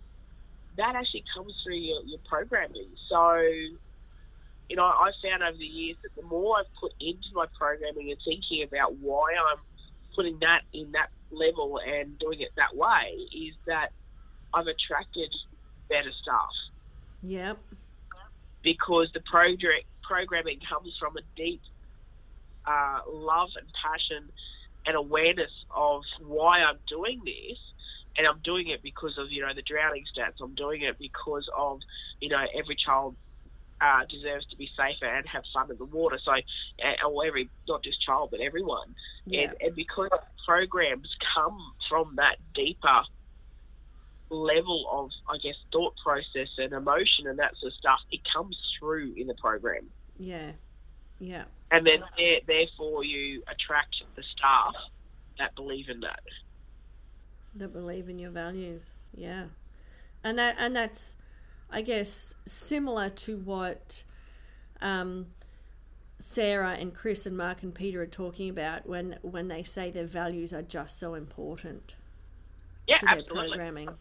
that 0.77 0.95
actually 0.95 1.23
comes 1.35 1.53
through 1.63 1.77
your, 1.77 2.01
your 2.05 2.19
programming. 2.27 2.87
So, 3.09 3.37
you 4.69 4.75
know, 4.75 4.85
I've 4.85 5.13
found 5.23 5.43
over 5.43 5.57
the 5.57 5.65
years 5.65 5.97
that 6.03 6.15
the 6.15 6.27
more 6.27 6.59
I've 6.59 6.73
put 6.79 6.93
into 6.99 7.27
my 7.33 7.45
programming 7.57 8.11
and 8.11 8.19
thinking 8.23 8.63
about 8.63 8.95
why 8.97 9.33
I'm 9.33 9.59
putting 10.15 10.39
that 10.39 10.61
in 10.73 10.91
that 10.91 11.09
level 11.31 11.79
and 11.79 12.17
doing 12.19 12.41
it 12.41 12.49
that 12.55 12.75
way, 12.75 13.15
is 13.33 13.55
that 13.67 13.89
I've 14.53 14.67
attracted 14.67 15.29
better 15.89 16.11
staff 16.21 16.49
yep. 17.21 17.57
because 18.63 19.09
the 19.13 19.21
project 19.21 19.85
programming 20.03 20.59
comes 20.69 20.93
from 20.99 21.15
a 21.17 21.21
deep 21.35 21.61
uh, 22.65 22.99
love 23.09 23.49
and 23.57 23.67
passion 23.81 24.29
and 24.85 24.95
awareness 24.95 25.51
of 25.75 26.01
why 26.25 26.59
I'm 26.59 26.77
doing 26.87 27.21
this. 27.23 27.57
And 28.17 28.27
I'm 28.27 28.39
doing 28.43 28.67
it 28.67 28.83
because 28.83 29.17
of, 29.17 29.31
you 29.31 29.41
know, 29.41 29.53
the 29.55 29.61
drowning 29.61 30.03
stats. 30.13 30.41
I'm 30.41 30.55
doing 30.55 30.81
it 30.81 30.99
because 30.99 31.47
of, 31.57 31.79
you 32.19 32.29
know, 32.29 32.45
every 32.53 32.75
child 32.75 33.15
uh, 33.79 34.05
deserves 34.09 34.45
to 34.47 34.57
be 34.57 34.69
safer 34.75 35.05
and 35.05 35.25
have 35.27 35.43
fun 35.53 35.71
in 35.71 35.77
the 35.77 35.85
water. 35.85 36.19
So, 36.23 36.31
uh, 36.33 37.07
or 37.07 37.25
every, 37.25 37.49
not 37.67 37.83
just 37.83 38.01
child, 38.01 38.29
but 38.31 38.41
everyone. 38.41 38.95
Yeah. 39.25 39.41
And, 39.41 39.53
and 39.61 39.75
because 39.75 40.09
programs 40.45 41.07
come 41.33 41.57
from 41.89 42.15
that 42.17 42.35
deeper 42.53 43.01
level 44.29 44.87
of, 44.91 45.09
I 45.29 45.37
guess, 45.37 45.55
thought 45.71 45.93
process 46.03 46.49
and 46.57 46.73
emotion 46.73 47.27
and 47.27 47.39
that 47.39 47.55
sort 47.59 47.71
of 47.71 47.77
stuff, 47.77 47.99
it 48.11 48.21
comes 48.31 48.57
through 48.77 49.13
in 49.15 49.27
the 49.27 49.35
program. 49.35 49.87
Yeah. 50.19 50.51
Yeah. 51.19 51.43
And 51.71 51.87
then 51.87 52.03
therefore 52.45 53.03
you 53.03 53.41
attract 53.43 53.95
the 54.15 54.23
staff 54.35 54.75
that 55.37 55.55
believe 55.55 55.87
in 55.89 56.01
that. 56.01 56.19
That 57.55 57.73
believe 57.73 58.09
in 58.09 58.19
your 58.19 58.31
values. 58.31 58.95
Yeah. 59.13 59.45
And 60.23 60.37
that 60.39 60.55
and 60.59 60.75
that's 60.75 61.17
i 61.71 61.81
guess 61.81 62.33
similar 62.45 63.09
to 63.09 63.37
what 63.37 64.03
um, 64.81 65.27
sarah 66.19 66.71
and 66.79 66.93
chris 66.93 67.25
and 67.25 67.35
mark 67.37 67.63
and 67.63 67.73
peter 67.73 68.01
are 68.01 68.05
talking 68.07 68.49
about 68.49 68.85
when 68.87 69.17
when 69.23 69.47
they 69.47 69.63
say 69.63 69.89
their 69.89 70.05
values 70.05 70.53
are 70.53 70.61
just 70.61 70.99
so 70.99 71.15
important 71.15 71.95
Yeah, 72.87 72.95
to 72.95 73.07
their 73.07 73.19
absolutely. 73.19 73.57
programming. 73.57 73.97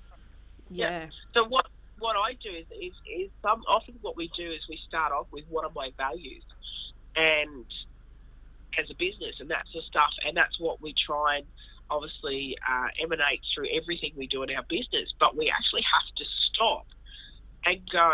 Yeah. 0.71 0.91
yeah. 0.91 1.07
So 1.35 1.45
what 1.49 1.67
what 1.99 2.17
I 2.17 2.33
do 2.43 2.51
is, 2.51 2.67
is 2.71 2.95
is 3.07 3.31
some 3.43 3.63
often 3.69 3.95
what 4.03 4.17
we 4.17 4.31
do 4.37 4.51
is 4.51 4.61
we 4.69 4.79
start 4.89 5.13
off 5.13 5.27
with 5.33 5.45
what 5.49 5.65
are 5.65 5.73
my 5.75 5.91
values, 5.97 6.45
and 7.17 7.67
as 8.79 8.89
a 8.91 8.95
business, 8.95 9.37
and 9.41 9.51
that's 9.51 9.71
the 9.75 9.83
stuff, 9.89 10.11
and 10.27 10.37
that's 10.37 10.59
what 10.61 10.81
we 10.81 10.95
try 11.07 11.39
and 11.39 11.47
obviously 11.91 12.57
uh, 12.63 12.89
emanate 13.03 13.43
through 13.55 13.69
everything 13.75 14.13
we 14.17 14.27
do 14.27 14.43
in 14.43 14.51
our 14.55 14.65
business. 14.69 15.13
But 15.19 15.37
we 15.37 15.51
actually 15.51 15.85
have 15.85 16.09
to 16.17 16.25
stop 16.49 16.87
and 17.65 17.81
go, 17.93 18.13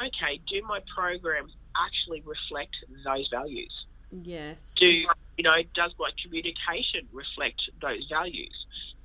okay, 0.00 0.40
do 0.48 0.62
my 0.66 0.80
programs 0.94 1.52
actually 1.76 2.22
reflect 2.24 2.74
those 3.04 3.28
values? 3.30 3.72
yes 4.10 4.72
do 4.76 4.86
you 4.86 5.42
know 5.42 5.58
does 5.74 5.92
my 5.98 6.10
communication 6.22 7.08
reflect 7.12 7.58
those 7.82 8.06
values 8.08 8.54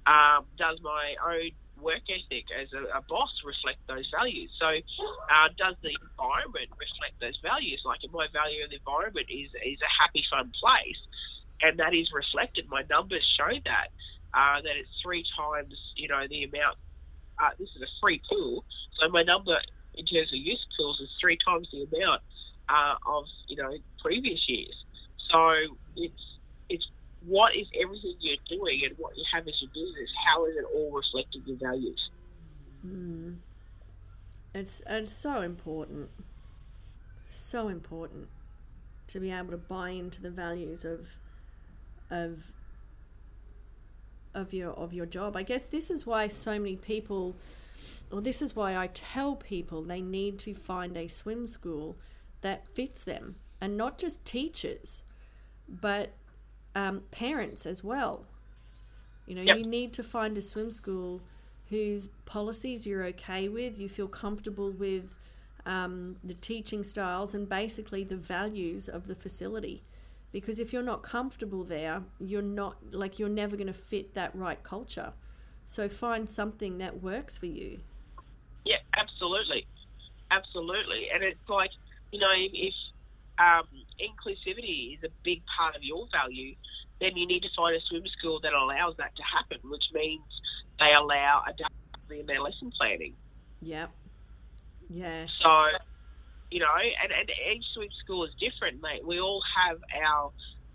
um, 0.06 0.46
does 0.58 0.78
my 0.82 1.14
own 1.26 1.52
work 1.82 2.06
ethic 2.10 2.46
as 2.54 2.70
a, 2.74 2.82
a 2.98 3.02
boss 3.10 3.32
reflect 3.42 3.82
those 3.88 4.06
values 4.14 4.52
so 4.62 4.70
uh, 4.70 5.48
does 5.58 5.74
the 5.82 5.94
environment 5.98 6.70
reflect 6.78 7.18
those 7.18 7.38
values 7.42 7.82
like 7.86 8.00
if 8.06 8.12
my 8.14 8.30
value 8.30 8.62
of 8.64 8.70
the 8.70 8.78
environment 8.78 9.26
is 9.30 9.50
is 9.66 9.82
a 9.82 9.92
happy 9.98 10.22
fun 10.30 10.52
place 10.62 11.02
and 11.62 11.80
that 11.80 11.94
is 11.94 12.10
reflected 12.14 12.66
my 12.70 12.84
numbers 12.90 13.26
show 13.38 13.52
that 13.66 13.88
uh, 14.34 14.62
that 14.62 14.76
it's 14.78 14.90
three 15.04 15.24
times 15.38 15.74
you 15.96 16.08
know 16.08 16.26
the 16.30 16.44
amount 16.44 16.78
uh, 17.40 17.50
this 17.60 17.70
is 17.76 17.82
a 17.82 17.92
free 18.02 18.22
pool 18.30 18.64
so 19.00 19.10
my 19.10 19.24
number 19.24 19.58
in 19.96 20.06
terms 20.06 20.30
of 20.32 20.40
use 20.40 20.66
pools 20.78 21.00
is 21.02 21.10
three 21.20 21.38
times 21.46 21.68
the 21.72 21.88
amount 21.96 22.22
uh, 22.70 22.96
of 23.06 23.26
you 23.48 23.56
know 23.56 23.72
previous 24.02 24.40
years 24.48 24.76
so 25.30 25.54
it's 25.96 26.24
it's 26.70 26.88
what 27.26 27.56
is 27.56 27.68
everything 27.82 28.16
you're 28.20 28.38
doing 28.50 28.82
and 28.84 28.98
what 28.98 29.16
you 29.16 29.24
have 29.32 29.48
as 29.48 29.54
your 29.62 29.70
business? 29.70 30.10
How 30.26 30.44
is 30.46 30.56
it 30.56 30.66
all 30.74 30.92
reflecting 30.92 31.44
your 31.46 31.58
values? 31.58 32.10
mm. 32.86 33.36
it's 34.54 34.82
it's 34.88 35.12
so 35.12 35.42
important 35.42 36.10
so 37.28 37.68
important 37.68 38.28
to 39.08 39.20
be 39.20 39.32
able 39.32 39.52
to 39.52 39.58
buy 39.58 39.92
into 39.92 40.22
the 40.22 40.30
values 40.30 40.84
of 40.84 41.21
of 42.12 42.52
of 44.34 44.54
your 44.54 44.72
of 44.72 44.94
your 44.94 45.06
job. 45.06 45.36
I 45.36 45.44
guess 45.44 45.66
this 45.66 45.90
is 45.92 46.06
why 46.06 46.28
so 46.28 46.60
many 46.60 46.76
people 46.76 47.36
or 48.12 48.22
this 48.22 48.42
is 48.42 48.56
why 48.56 48.76
I 48.78 48.88
tell 48.88 49.36
people 49.36 49.82
they 49.84 50.02
need 50.02 50.38
to 50.40 50.54
find 50.54 50.96
a 50.98 51.08
swim 51.08 51.48
school 51.48 51.98
that 52.42 52.68
fits 52.68 53.04
them 53.04 53.36
and 53.60 53.78
not 53.78 53.98
just 53.98 54.24
teachers 54.26 55.04
but 55.68 56.12
um, 56.76 57.04
parents 57.12 57.66
as 57.66 57.84
well. 57.84 58.26
You 59.26 59.36
know, 59.36 59.42
Yep. 59.44 59.58
you 59.58 59.66
need 59.66 59.94
to 59.94 60.04
find 60.04 60.38
a 60.38 60.42
swim 60.42 60.72
school 60.72 61.22
whose 61.70 62.08
policies 62.26 62.86
you're 62.86 63.04
okay 63.06 63.48
with, 63.48 63.80
you 63.80 63.88
feel 63.88 64.08
comfortable 64.08 64.72
with 64.72 65.18
um, 65.66 66.18
the 66.24 66.34
teaching 66.34 66.84
styles, 66.84 67.34
and 67.34 67.48
basically 67.48 68.04
the 68.04 68.18
values 68.18 68.90
of 68.90 69.08
the 69.08 69.16
facility. 69.16 69.84
Because 70.32 70.60
if 70.60 70.72
you're 70.72 70.84
not 70.84 71.04
comfortable 71.04 71.64
there, 71.64 72.04
you're 72.20 72.42
not 72.42 72.94
like 72.94 73.20
you're 73.20 73.30
never 73.30 73.56
going 73.56 73.68
to 73.68 73.74
fit 73.74 74.14
that 74.14 74.34
right 74.36 74.62
culture. 74.64 75.14
So 75.66 75.90
find 75.90 76.30
something 76.30 76.78
that 76.78 77.02
works 77.02 77.38
for 77.38 77.48
you. 77.48 77.82
Yeah, 78.66 78.78
absolutely, 78.98 79.68
absolutely. 80.32 81.08
And 81.14 81.24
it's 81.24 81.50
like 81.50 81.72
you 82.12 82.20
know, 82.20 82.32
if 82.36 82.74
um, 83.40 83.68
inclusivity 84.00 84.98
is 84.98 85.04
a 85.04 85.10
big 85.24 85.42
part 85.58 85.76
of 85.76 85.84
your 85.84 86.08
value, 86.12 86.56
then 87.00 87.18
you 87.18 87.26
need 87.26 87.42
to 87.42 87.50
find 87.56 87.76
a 87.76 87.80
swim 87.90 88.04
school 88.18 88.40
that 88.42 88.54
allows 88.54 88.96
that 88.98 89.16
to 89.16 89.24
happen, 89.24 89.58
which 89.70 89.84
means 89.94 90.22
they 90.80 90.94
allow 90.94 91.44
adaptability 91.48 92.20
in 92.20 92.26
their 92.26 92.42
lesson 92.42 92.72
planning. 92.78 93.14
Yeah. 93.62 93.88
Yeah. 94.90 95.26
So, 95.42 95.50
you 96.52 96.60
know, 96.60 96.76
and, 96.76 97.12
and 97.12 97.32
each 97.56 97.66
swim 97.74 97.88
school 98.04 98.26
is 98.26 98.32
different, 98.40 98.82
mate. 98.82 99.08
We 99.08 99.20
all 99.20 99.42
have 99.56 99.80
our, 100.04 100.32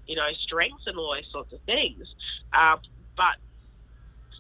you 0.07 0.17
know, 0.17 0.27
strengths 0.43 0.85
and 0.87 0.97
all 0.97 1.15
those 1.15 1.31
sorts 1.31 1.53
of 1.53 1.61
things. 1.67 2.09
Um, 2.57 2.81
but 3.17 3.37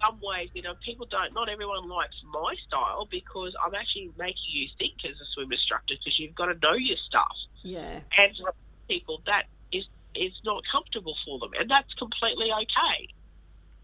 some 0.00 0.18
ways, 0.22 0.48
you 0.54 0.62
know, 0.62 0.74
people 0.84 1.06
don't, 1.06 1.32
not 1.34 1.48
everyone 1.48 1.88
likes 1.88 2.16
my 2.24 2.54
style 2.66 3.06
because 3.10 3.52
I'm 3.60 3.74
actually 3.74 4.10
making 4.18 4.50
you 4.52 4.68
think 4.78 4.94
as 5.04 5.12
a 5.20 5.26
swim 5.34 5.52
instructor 5.52 5.94
because 6.00 6.18
you've 6.18 6.34
got 6.34 6.46
to 6.46 6.56
know 6.60 6.74
your 6.74 6.96
stuff. 7.06 7.36
Yeah. 7.62 8.00
And 8.16 8.32
for 8.40 8.52
people, 8.88 9.20
that 9.26 9.44
is 9.72 9.84
is 10.14 10.32
not 10.44 10.62
comfortable 10.72 11.14
for 11.26 11.38
them, 11.38 11.50
and 11.60 11.68
that's 11.68 11.92
completely 11.94 12.48
okay. 12.48 13.12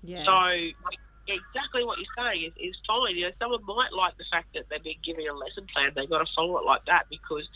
Yeah. 0.03 0.25
So 0.25 0.41
exactly 1.27 1.85
what 1.85 1.99
you're 1.99 2.17
saying 2.17 2.51
is, 2.51 2.53
is 2.59 2.77
fine. 2.87 3.17
You 3.17 3.29
know, 3.29 3.35
someone 3.39 3.65
might 3.67 3.93
like 3.93 4.17
the 4.19 4.25
fact 4.31 4.55
that 4.55 4.67
they've 4.71 4.83
been 4.83 5.03
given 5.05 5.25
a 5.29 5.35
lesson 5.35 5.67
plan. 5.73 5.93
They've 5.95 6.09
got 6.09 6.19
to 6.19 6.31
follow 6.35 6.59
it 6.59 6.67
like 6.67 6.85
that 6.87 7.07
because 7.11 7.49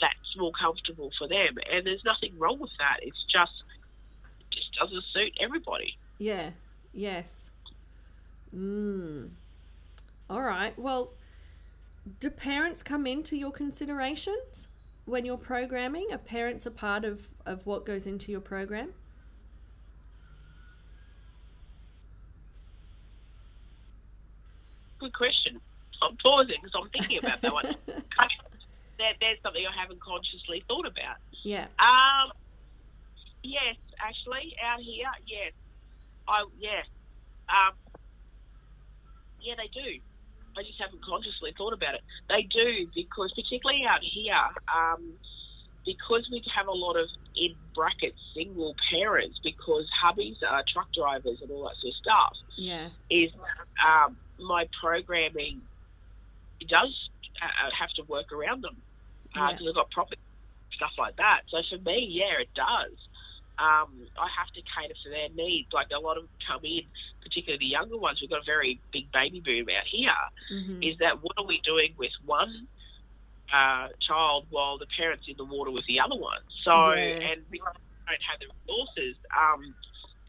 that's 0.00 0.36
more 0.36 0.52
comfortable 0.52 1.10
for 1.18 1.28
them, 1.28 1.56
and 1.70 1.86
there's 1.86 2.04
nothing 2.04 2.38
wrong 2.38 2.58
with 2.58 2.74
that. 2.78 2.98
It's 3.02 3.24
just 3.30 3.52
it 4.40 4.46
just 4.50 4.74
doesn't 4.78 5.04
suit 5.12 5.32
everybody. 5.40 5.96
Yeah. 6.18 6.50
Yes. 6.92 7.50
Mm. 8.54 9.30
All 10.30 10.42
right. 10.42 10.78
Well, 10.78 11.12
do 12.20 12.30
parents 12.30 12.82
come 12.82 13.06
into 13.06 13.36
your 13.36 13.50
considerations 13.50 14.68
when 15.04 15.24
you're 15.24 15.36
programming? 15.36 16.08
Are 16.12 16.18
parents 16.18 16.66
a 16.66 16.70
part 16.70 17.04
of, 17.04 17.28
of 17.44 17.66
what 17.66 17.84
goes 17.84 18.06
into 18.06 18.30
your 18.30 18.40
program? 18.40 18.94
Good 25.04 25.12
question. 25.12 25.60
I'm 26.00 26.16
pausing 26.16 26.56
because 26.62 26.72
I'm 26.80 26.88
thinking 26.88 27.18
about 27.18 27.42
that 27.42 27.52
one. 27.52 27.76
there, 28.96 29.12
there's 29.20 29.36
something 29.42 29.60
I 29.60 29.78
haven't 29.78 30.00
consciously 30.00 30.64
thought 30.66 30.86
about. 30.86 31.20
Yeah. 31.42 31.66
Um, 31.76 32.32
yes, 33.42 33.76
actually, 34.00 34.56
out 34.64 34.80
here, 34.80 35.12
yes. 35.28 35.52
I 36.26 36.48
yes. 36.58 36.86
Um, 37.52 37.76
yeah, 39.42 39.60
they 39.60 39.68
do. 39.68 40.00
I 40.56 40.62
just 40.62 40.80
haven't 40.80 41.04
consciously 41.04 41.52
thought 41.54 41.74
about 41.74 41.96
it. 41.96 42.00
They 42.30 42.48
do 42.48 42.88
because, 42.94 43.30
particularly 43.36 43.84
out 43.84 44.00
here, 44.00 44.40
um, 44.72 45.20
because 45.84 46.26
we 46.32 46.42
have 46.56 46.66
a 46.66 46.72
lot 46.72 46.96
of 46.96 47.08
in 47.36 47.52
brackets 47.74 48.16
single 48.34 48.74
parents, 48.90 49.38
because 49.44 49.84
hubbies 50.02 50.40
are 50.48 50.64
truck 50.72 50.88
drivers 50.96 51.42
and 51.42 51.50
all 51.50 51.64
that 51.64 51.76
sort 51.82 51.92
of 51.92 51.96
stuff. 52.00 52.32
Yeah. 52.56 52.88
Is 53.10 53.30
um, 53.84 54.16
my 54.38 54.66
programming 54.80 55.62
does 56.68 56.92
uh, 57.42 57.70
have 57.78 57.90
to 57.96 58.02
work 58.08 58.32
around 58.32 58.62
them 58.62 58.76
because 59.32 59.58
Yeah. 59.60 59.68
I've 59.68 59.74
got 59.74 59.90
property 59.90 60.20
stuff 60.72 60.92
like 60.98 61.16
that. 61.16 61.42
So 61.50 61.62
for 61.70 61.78
me, 61.82 62.06
yeah, 62.10 62.40
it 62.40 62.50
does. 62.54 62.94
Um, 63.58 64.08
I 64.18 64.26
have 64.34 64.50
to 64.58 64.62
cater 64.74 64.94
for 65.02 65.10
their 65.10 65.28
needs. 65.30 65.70
Like 65.72 65.86
a 65.94 65.98
lot 66.00 66.16
of 66.18 66.24
them 66.26 66.32
come 66.46 66.64
in, 66.64 66.82
particularly 67.22 67.58
the 67.62 67.70
younger 67.78 67.96
ones. 67.98 68.18
We've 68.20 68.30
got 68.30 68.42
a 68.42 68.46
very 68.46 68.80
big 68.92 69.10
baby 69.12 69.40
boom 69.44 69.66
out 69.70 69.86
here. 69.86 70.10
hmm 70.50 70.82
Is 70.82 70.98
that 70.98 71.22
what 71.22 71.38
are 71.38 71.46
we 71.46 71.60
doing 71.62 71.94
with 71.96 72.10
one 72.24 72.66
uh, 73.52 73.88
child 74.02 74.46
while 74.50 74.78
the 74.78 74.90
parents 74.98 75.24
in 75.28 75.36
the 75.38 75.44
water 75.44 75.70
with 75.70 75.86
the 75.86 76.00
other 76.00 76.16
one? 76.18 76.42
So 76.64 76.72
Yeah. 76.74 77.30
and 77.30 77.46
we 77.50 77.58
don't 77.58 77.76
have 78.26 78.40
the 78.42 78.50
resources. 78.66 79.14
Um, 79.30 79.74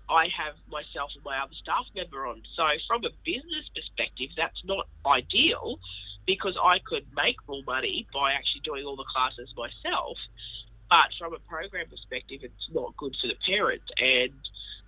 I 0.10 0.28
have 0.30 0.56
myself 0.70 1.12
and 1.15 1.24
my 1.24 1.38
other 1.39 1.56
staff 1.62 1.86
member 1.96 2.26
on. 2.28 2.41
So 2.56 2.65
from 2.88 3.06
a 3.06 3.13
business 3.26 3.65
perspective, 3.74 4.30
that's 4.38 4.62
not 4.63 4.88
ideal 5.06 5.80
because 6.26 6.58
I 6.62 6.78
could 6.86 7.06
make 7.15 7.38
more 7.48 7.63
money 7.65 8.08
by 8.13 8.34
actually 8.34 8.62
doing 8.65 8.86
all 8.86 8.96
the 8.96 9.10
classes 9.10 9.50
myself. 9.58 10.18
But 10.89 11.10
from 11.18 11.34
a 11.34 11.41
program 11.50 11.89
perspective, 11.89 12.41
it's 12.44 12.70
not 12.74 12.96
good 12.98 13.15
for 13.22 13.28
the 13.28 13.38
parent, 13.46 13.82
and 13.98 14.38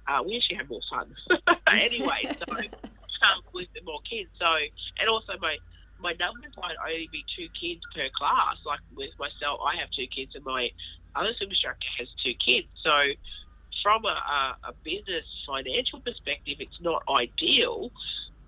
uh, 0.05 0.21
we 0.21 0.37
actually 0.37 0.57
have 0.57 0.69
more 0.69 0.85
fun 0.89 1.09
anyway. 1.71 2.29
So 2.37 2.53
um, 3.25 3.41
with 3.53 3.67
more 3.83 4.01
kids. 4.05 4.29
So 4.37 4.45
and 4.99 5.09
also 5.09 5.33
my 5.41 5.57
my 5.99 6.13
numbers 6.21 6.53
might 6.57 6.77
only 6.85 7.09
be 7.11 7.25
two 7.33 7.49
kids 7.57 7.81
per 7.93 8.09
class. 8.13 8.61
Like 8.65 8.81
with 8.95 9.13
myself, 9.17 9.59
I 9.65 9.79
have 9.81 9.89
two 9.89 10.05
kids, 10.05 10.35
and 10.35 10.45
my 10.45 10.69
other 11.15 11.33
swim 11.37 11.49
instructor 11.49 11.89
has 11.97 12.07
two 12.21 12.37
kids. 12.37 12.69
So 12.85 12.93
from 13.87 14.03
a, 14.03 14.57
a, 14.67 14.73
business 14.83 15.23
financial 15.47 16.01
perspective, 16.01 16.57
it's 16.59 16.81
not 16.81 17.03
ideal, 17.09 17.89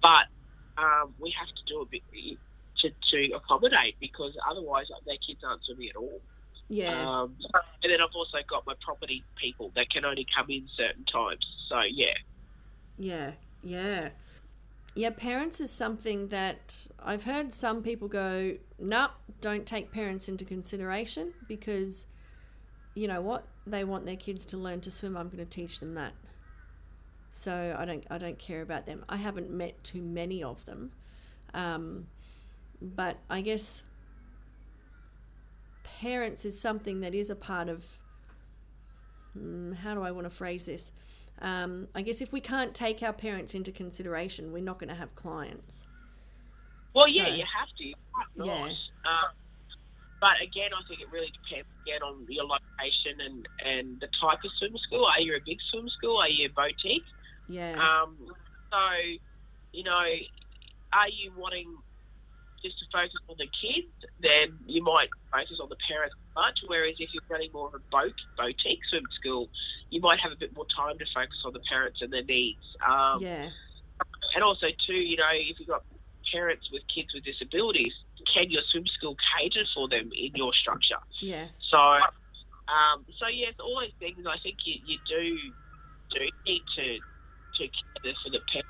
but 0.02 0.28
um, 0.78 1.13
we 1.17 1.34
have 1.39 1.47
to 1.47 1.63
do 1.65 1.80
a 1.80 1.86
bit 1.86 2.02
to, 2.82 2.89
to 2.89 3.36
accommodate 3.36 3.95
because 4.02 4.34
otherwise 4.52 4.88
like, 4.91 5.06
their 5.06 5.15
kids 5.25 5.39
aren't 5.47 5.63
swimming 5.63 5.89
at 5.91 5.95
all. 5.95 6.19
Yeah. 6.67 6.91
Um, 6.91 7.36
and 7.82 7.89
then 7.89 8.02
I've 8.02 8.13
also 8.13 8.38
got 8.49 8.67
my 8.67 8.73
property 8.84 9.23
people 9.41 9.71
that 9.78 9.89
can 9.89 10.04
only 10.04 10.28
come 10.36 10.47
in 10.49 10.67
certain 10.75 11.06
times. 11.06 11.45
So 11.69 11.80
yeah, 11.89 12.17
Yeah, 12.97 13.32
yeah. 13.63 14.10
Yeah, 14.95 15.12
parents 15.12 15.62
is 15.62 15.71
something 15.71 16.28
that 16.30 16.89
I've 17.02 17.23
heard 17.23 17.54
some 17.54 17.82
people 17.82 18.10
go, 18.10 18.58
nope, 18.78 19.12
don't 19.39 19.65
take 19.65 19.93
parents 19.93 20.28
into 20.28 20.43
consideration 20.43 21.32
because 21.47 22.08
you 22.95 23.08
know 23.08 23.21
what? 23.21 23.45
They 23.65 23.84
want 23.84 24.06
their 24.06 24.15
kids 24.15 24.45
to 24.47 24.58
learn 24.58 24.82
to 24.82 24.91
swim. 24.91 25.15
I'm 25.15 25.28
going 25.28 25.38
to 25.38 25.45
teach 25.45 25.80
them 25.80 25.93
that. 25.95 26.13
So 27.32 27.75
I 27.78 27.86
don't 27.86 28.04
I 28.10 28.17
don't 28.17 28.39
care 28.39 28.62
about 28.62 28.86
them. 28.86 29.06
I 29.08 29.17
haven't 29.17 29.52
met 29.52 29.84
too 29.84 30.02
many 30.02 30.43
of 30.43 30.65
them. 30.65 30.91
Um, 31.54 32.08
but 32.82 33.17
I 33.30 33.41
guess 33.41 33.84
parents 35.84 36.45
is 36.45 36.60
something 36.60 37.02
that 37.02 37.13
is 37.13 37.30
a 37.30 37.36
part 37.36 37.69
of 37.69 37.86
mm, 39.38 39.75
how 39.75 39.93
do 39.95 40.02
I 40.02 40.12
want 40.12 40.25
to 40.25 40.30
phrase 40.30 40.65
this? 40.65 40.91
Um, 41.41 41.88
I 41.95 42.02
guess 42.02 42.21
if 42.21 42.34
we 42.34 42.41
can't 42.41 42.73
take 42.73 43.02
our 43.04 43.13
parents 43.13 43.54
into 43.56 43.71
consideration, 43.71 44.52
we're 44.52 44.63
not 44.63 44.80
going 44.80 44.89
to 44.89 44.95
have 44.95 45.15
clients. 45.15 45.86
Well, 46.93 47.08
yeah, 47.08 47.28
you 47.28 47.43
have 47.58 47.69
to. 47.78 47.84
You 47.86 47.93
can't 48.36 48.47
Yeah. 48.47 48.67
not. 48.67 48.71
But 50.19 50.43
again, 50.43 50.75
I 50.75 50.84
think 50.88 50.99
it 50.99 51.08
really 51.12 51.32
depends 51.32 51.67
again 51.88 52.03
on 52.03 52.27
your 52.27 52.43
location 52.43 53.23
and, 53.23 53.39
and 53.63 53.88
the 54.03 54.12
type 54.19 54.43
of 54.43 54.51
swim 54.60 54.75
school. 54.84 55.08
Are 55.08 55.21
you 55.21 55.36
a 55.36 55.43
big 55.45 55.58
swim 55.71 55.88
school? 55.95 56.19
Are 56.19 56.27
you 56.27 56.51
a 56.51 56.53
boutique? 56.53 57.08
Yeah. 57.47 57.79
Um, 57.79 58.19
so, 58.67 58.84
you 59.71 59.84
know, 59.84 60.03
are 60.91 61.10
you 61.10 61.32
wanting 61.36 61.71
just 62.60 62.75
to 62.84 62.86
focus 62.91 63.15
on 63.32 63.39
the 63.39 63.47
kids? 63.47 63.95
Then 64.19 64.60
you 64.67 64.84
might 64.84 65.08
focus 65.32 65.55
on 65.63 65.71
the 65.71 65.79
parents 65.88 66.15
much. 66.36 66.60
Whereas 66.67 66.99
if 66.99 67.10
you're 67.15 67.23
running 67.32 67.55
more 67.55 67.71
of 67.71 67.79
a 67.79 67.84
boat, 67.88 68.15
boutique 68.36 68.84
swim 68.91 69.08
school, 69.15 69.47
you 69.89 70.01
might 70.01 70.19
have 70.19 70.36
a 70.36 70.39
bit 70.39 70.51
more 70.51 70.67
time 70.75 70.99
to 70.99 71.08
focus 71.15 71.39
on 71.45 71.53
the 71.53 71.63
parents 71.71 72.03
and 72.03 72.12
their 72.12 72.27
needs. 72.27 72.63
Um, 72.84 73.23
yeah. 73.23 73.47
and 74.36 74.43
also 74.43 74.67
too, 74.86 74.99
you 74.99 75.15
know, 75.15 75.32
if 75.32 75.60
you've 75.60 75.71
got 75.71 75.88
parents 76.32 76.67
with 76.71 76.84
kids 76.93 77.10
with 77.15 77.23
disabilities, 77.23 77.93
can 78.33 78.49
your 78.49 78.61
swim 78.71 78.85
school 78.87 79.15
cater 79.37 79.65
for 79.73 79.87
them 79.87 80.09
in 80.15 80.31
your 80.35 80.53
structure? 80.53 80.99
Yes. 81.21 81.59
So, 81.69 81.77
um, 81.77 83.05
so 83.17 83.27
yes, 83.27 83.53
all 83.59 83.79
those 83.81 83.91
things. 83.99 84.25
I 84.27 84.37
think 84.39 84.57
you, 84.65 84.75
you 84.85 84.97
do 85.07 85.37
do 86.11 86.25
need 86.45 86.61
to 86.75 86.97
to 87.57 87.63
cater 87.63 88.15
for 88.23 88.29
the 88.31 88.39
parents 88.51 88.69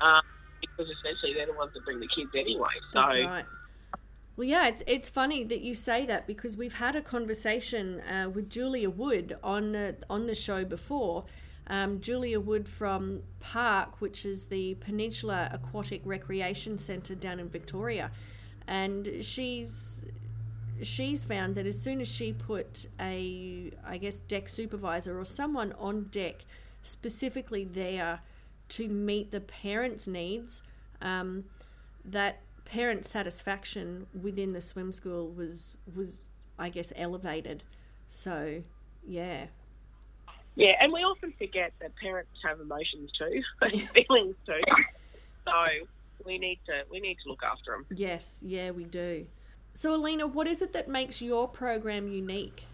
um, 0.00 0.22
because 0.60 0.90
essentially 0.98 1.34
they're 1.34 1.46
the 1.46 1.54
ones 1.54 1.72
that 1.74 1.84
bring 1.84 2.00
the 2.00 2.08
kids 2.08 2.30
anyway. 2.34 2.68
So 2.92 3.00
That's 3.00 3.16
right. 3.16 3.44
Well, 4.36 4.46
yeah, 4.46 4.68
it's, 4.68 4.82
it's 4.86 5.08
funny 5.08 5.44
that 5.44 5.62
you 5.62 5.72
say 5.72 6.04
that 6.04 6.26
because 6.26 6.58
we've 6.58 6.74
had 6.74 6.94
a 6.94 7.00
conversation 7.00 8.00
uh, 8.00 8.28
with 8.28 8.50
Julia 8.50 8.90
Wood 8.90 9.38
on 9.42 9.74
uh, 9.74 9.92
on 10.10 10.26
the 10.26 10.34
show 10.34 10.64
before. 10.64 11.24
Um, 11.68 12.00
Julia 12.00 12.38
Wood 12.38 12.68
from 12.68 13.22
PARC, 13.40 14.00
which 14.00 14.24
is 14.24 14.44
the 14.44 14.74
Peninsula 14.74 15.50
Aquatic 15.52 16.00
Recreation 16.04 16.78
Centre 16.78 17.16
down 17.16 17.40
in 17.40 17.48
Victoria, 17.48 18.12
and 18.66 19.08
she's 19.20 20.04
she's 20.82 21.24
found 21.24 21.54
that 21.54 21.66
as 21.66 21.80
soon 21.80 22.00
as 22.00 22.08
she 22.08 22.32
put 22.32 22.86
a 23.00 23.70
I 23.84 23.96
guess 23.98 24.18
deck 24.20 24.48
supervisor 24.48 25.18
or 25.18 25.24
someone 25.24 25.72
on 25.78 26.04
deck 26.04 26.44
specifically 26.82 27.64
there 27.64 28.20
to 28.68 28.88
meet 28.88 29.30
the 29.30 29.40
parents' 29.40 30.08
needs, 30.08 30.62
um, 31.00 31.44
that 32.04 32.40
parent 32.64 33.04
satisfaction 33.04 34.06
within 34.20 34.52
the 34.52 34.60
swim 34.60 34.92
school 34.92 35.28
was 35.28 35.76
was 35.94 36.22
I 36.58 36.68
guess 36.68 36.92
elevated. 36.96 37.62
So 38.08 38.62
yeah. 39.06 39.46
Yeah, 40.54 40.72
and 40.80 40.90
we 40.90 41.00
often 41.00 41.34
forget 41.36 41.74
that 41.80 41.94
parents 41.96 42.30
have 42.42 42.60
emotions 42.60 43.10
too, 43.12 43.42
feelings 43.94 44.36
too. 44.46 44.60
So 45.44 45.52
we 46.24 46.38
need 46.38 46.58
to 46.66 46.82
we 46.90 47.00
need 47.00 47.16
to 47.24 47.28
look 47.28 47.42
after 47.42 47.72
them. 47.72 47.86
Yes, 47.94 48.42
yeah, 48.44 48.70
we 48.70 48.84
do. 48.84 49.26
So 49.74 49.94
Alina, 49.94 50.26
what 50.26 50.46
is 50.46 50.62
it 50.62 50.72
that 50.72 50.88
makes 50.88 51.20
your 51.20 51.46
program 51.48 52.08
unique? 52.08 52.64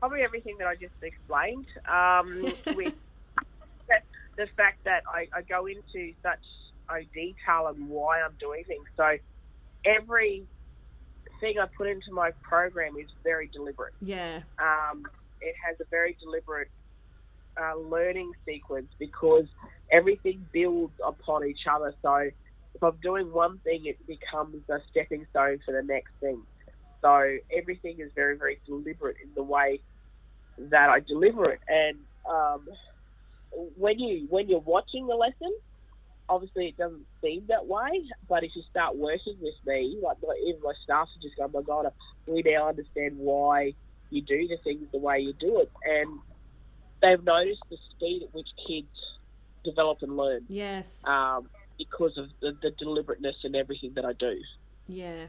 Probably 0.00 0.22
everything 0.22 0.56
that 0.58 0.66
I 0.66 0.74
just 0.74 0.94
explained. 1.02 1.66
Um, 1.88 2.52
with 2.76 2.94
the 4.36 4.46
fact 4.56 4.84
that 4.84 5.02
I, 5.12 5.26
I 5.36 5.42
go 5.42 5.66
into 5.66 6.14
such 6.22 6.38
detail 7.12 7.66
and 7.66 7.88
why 7.88 8.22
I'm 8.22 8.34
doing 8.40 8.64
things. 8.64 8.86
So 8.96 9.18
every 9.84 10.46
thing 11.40 11.58
I 11.58 11.66
put 11.66 11.86
into 11.86 12.12
my 12.12 12.30
program 12.42 12.96
is 12.96 13.08
very 13.22 13.48
deliberate. 13.52 13.94
Yeah. 14.00 14.40
Um, 14.58 15.04
it 15.40 15.54
has 15.66 15.76
a 15.80 15.84
very 15.90 16.16
deliberate 16.20 16.70
uh, 17.60 17.76
learning 17.76 18.32
sequence 18.46 18.88
because 18.98 19.46
everything 19.90 20.46
builds 20.52 20.94
upon 21.04 21.46
each 21.46 21.66
other. 21.70 21.94
So 22.02 22.14
if 22.74 22.82
I'm 22.82 22.98
doing 23.02 23.32
one 23.32 23.58
thing, 23.58 23.86
it 23.86 23.98
becomes 24.06 24.62
a 24.68 24.78
stepping 24.90 25.26
stone 25.30 25.58
for 25.64 25.72
the 25.72 25.82
next 25.82 26.12
thing. 26.20 26.42
So 27.00 27.38
everything 27.56 28.00
is 28.00 28.10
very, 28.14 28.36
very 28.36 28.60
deliberate 28.66 29.16
in 29.22 29.30
the 29.34 29.42
way 29.42 29.80
that 30.58 30.88
I 30.88 31.00
deliver 31.00 31.50
it. 31.50 31.60
And 31.68 31.98
um, 32.28 32.68
when 33.76 33.98
you 33.98 34.26
when 34.28 34.48
you're 34.48 34.60
watching 34.60 35.06
the 35.06 35.14
lesson, 35.14 35.54
obviously 36.28 36.68
it 36.68 36.76
doesn't 36.76 37.06
seem 37.22 37.44
that 37.48 37.66
way. 37.66 38.02
But 38.28 38.44
if 38.44 38.50
you 38.54 38.62
start 38.70 38.96
working 38.96 39.36
with 39.40 39.54
me, 39.66 39.98
like 40.02 40.16
my, 40.22 40.34
even 40.46 40.60
my 40.62 40.72
staff 40.84 41.08
are 41.08 41.22
just 41.22 41.36
go, 41.36 41.44
oh 41.44 41.50
my 41.52 41.62
god, 41.62 41.92
we 42.26 42.42
now 42.42 42.68
understand 42.68 43.16
why 43.16 43.74
you 44.10 44.22
do 44.22 44.48
the 44.48 44.56
things 44.64 44.86
the 44.92 44.98
way 44.98 45.18
you 45.20 45.34
do 45.34 45.60
it, 45.60 45.70
and 45.84 46.18
they've 47.02 47.22
noticed 47.24 47.62
the 47.70 47.76
speed 47.90 48.22
at 48.24 48.34
which 48.34 48.48
kids 48.66 48.88
develop 49.64 49.98
and 50.02 50.16
learn. 50.16 50.40
Yes. 50.48 51.02
Um, 51.06 51.48
because 51.78 52.16
of 52.18 52.28
the, 52.40 52.56
the 52.62 52.70
deliberateness 52.78 53.36
and 53.44 53.54
everything 53.54 53.92
that 53.94 54.04
I 54.04 54.12
do. 54.12 54.38
Yeah. 54.88 55.26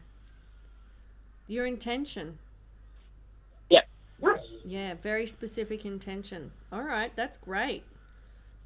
Your 1.47 1.65
intention. 1.65 2.39
Yeah. 3.69 3.81
Yeah, 4.65 4.95
very 5.01 5.27
specific 5.27 5.85
intention. 5.85 6.51
All 6.71 6.83
right, 6.83 7.15
that's 7.15 7.37
great. 7.37 7.83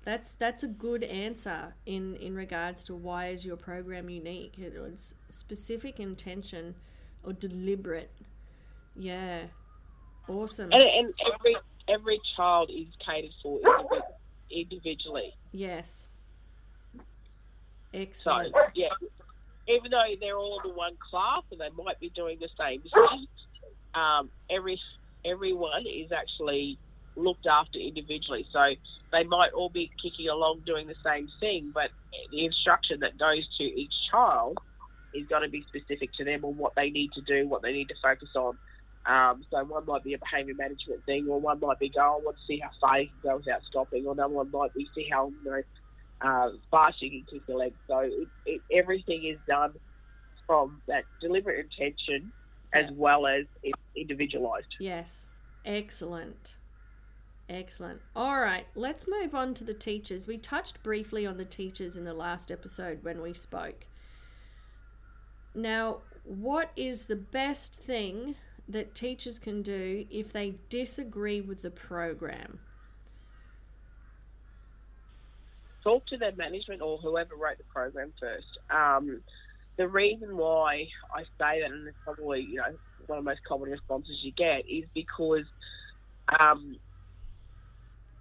That's 0.05 0.33
that's 0.33 0.63
a 0.63 0.67
good 0.67 1.03
answer 1.03 1.75
in 1.85 2.17
in 2.17 2.35
regards 2.35 2.83
to 2.85 2.93
why 2.93 3.27
is 3.27 3.45
your 3.45 3.55
program 3.55 4.09
unique. 4.09 4.55
It's 4.57 5.15
specific 5.29 5.97
intention 5.99 6.75
or 7.23 7.31
deliberate. 7.31 8.11
Yeah, 8.97 9.43
awesome. 10.27 10.71
And, 10.73 10.83
and 10.83 11.13
every 11.33 11.55
every 11.87 12.19
child 12.35 12.69
is 12.69 12.87
catered 13.05 13.31
for 13.41 13.59
individually. 14.53 15.33
Yes. 15.51 16.09
Excellent. 17.93 18.53
So 18.53 18.61
yeah, 18.75 18.89
even 19.67 19.91
though 19.91 20.03
they're 20.19 20.37
all 20.37 20.61
in 20.65 20.71
one 20.71 20.97
class 21.09 21.43
and 21.51 21.59
they 21.59 21.69
might 21.81 21.99
be 21.99 22.09
doing 22.09 22.37
the 22.39 22.49
same 22.57 22.81
thing, 22.81 23.27
um, 23.93 24.29
every 24.49 24.79
everyone 25.25 25.85
is 25.87 26.11
actually 26.11 26.77
looked 27.15 27.45
after 27.45 27.79
individually. 27.79 28.45
So 28.51 28.59
they 29.11 29.23
might 29.23 29.53
all 29.53 29.69
be 29.69 29.91
kicking 30.01 30.27
along 30.29 30.61
doing 30.65 30.87
the 30.87 30.95
same 31.05 31.27
thing, 31.39 31.71
but 31.73 31.91
the 32.31 32.45
instruction 32.45 32.99
that 33.01 33.17
goes 33.17 33.47
to 33.57 33.63
each 33.63 33.93
child 34.11 34.57
is 35.13 35.27
going 35.27 35.43
to 35.43 35.49
be 35.49 35.63
specific 35.67 36.11
to 36.17 36.23
them 36.23 36.43
on 36.43 36.57
what 36.57 36.73
they 36.75 36.89
need 36.89 37.11
to 37.13 37.21
do, 37.21 37.47
what 37.47 37.61
they 37.61 37.71
need 37.71 37.87
to 37.89 37.95
focus 38.01 38.29
on. 38.35 38.57
Um, 39.05 39.43
so 39.51 39.63
one 39.65 39.85
might 39.85 40.03
be 40.03 40.13
a 40.13 40.17
behaviour 40.17 40.53
management 40.55 41.05
thing, 41.05 41.27
or 41.29 41.39
one 41.39 41.59
might 41.59 41.79
be 41.79 41.89
go, 41.89 42.01
I 42.01 42.23
want 42.23 42.37
to 42.37 42.43
see 42.47 42.59
how 42.59 42.69
far 42.79 43.01
you 43.01 43.07
can 43.07 43.31
go 43.31 43.35
without 43.37 43.61
stopping, 43.69 44.05
or 44.05 44.13
another 44.13 44.33
one 44.33 44.49
might 44.51 44.73
be 44.73 44.87
see 44.95 45.07
how 45.11 45.31
you 45.43 45.51
know 45.51 45.61
uh, 46.21 46.49
fast 46.71 47.01
you 47.01 47.09
can 47.09 47.25
kick 47.29 47.45
the 47.45 47.53
leg. 47.53 47.73
So 47.87 47.99
it, 47.99 48.27
it, 48.45 48.61
everything 48.71 49.25
is 49.25 49.37
done 49.47 49.73
from 50.47 50.81
that 50.87 51.03
deliberate 51.21 51.65
intention 51.65 52.31
as 52.73 52.89
well 52.91 53.27
as 53.27 53.45
it's 53.61 53.79
individualised. 53.95 54.75
Yes, 54.79 55.27
excellent. 55.65 56.55
Excellent. 57.49 58.01
All 58.15 58.39
right, 58.39 58.65
let's 58.73 59.05
move 59.07 59.35
on 59.35 59.53
to 59.55 59.65
the 59.65 59.73
teachers. 59.73 60.25
We 60.25 60.37
touched 60.37 60.81
briefly 60.81 61.25
on 61.25 61.37
the 61.37 61.45
teachers 61.45 61.97
in 61.97 62.05
the 62.05 62.13
last 62.13 62.49
episode 62.51 63.03
when 63.03 63.21
we 63.21 63.33
spoke. 63.33 63.85
Now, 65.53 65.97
what 66.23 66.71
is 66.75 67.03
the 67.03 67.17
best 67.17 67.75
thing 67.75 68.35
that 68.67 68.95
teachers 68.95 69.39
can 69.39 69.61
do 69.61 70.05
if 70.09 70.31
they 70.31 70.55
disagree 70.69 71.41
with 71.41 71.61
the 71.61 71.71
program? 71.71 72.59
Talk 75.83 76.05
to 76.07 76.17
their 76.17 76.35
management 76.35 76.81
or 76.81 76.97
whoever 76.97 77.35
wrote 77.35 77.57
the 77.57 77.65
program 77.65 78.13
first. 78.19 78.47
Um, 78.69 79.21
the 79.77 79.87
reason 79.87 80.37
why 80.37 80.87
I 81.13 81.23
say 81.23 81.61
that, 81.61 81.71
and 81.71 81.87
it's 81.87 81.97
probably 82.03 82.41
you 82.41 82.55
know 82.55 82.75
one 83.07 83.19
of 83.19 83.25
the 83.25 83.31
most 83.31 83.41
common 83.45 83.69
responses 83.69 84.17
you 84.23 84.31
get, 84.31 84.63
is 84.69 84.85
because 84.93 85.45
um, 86.39 86.77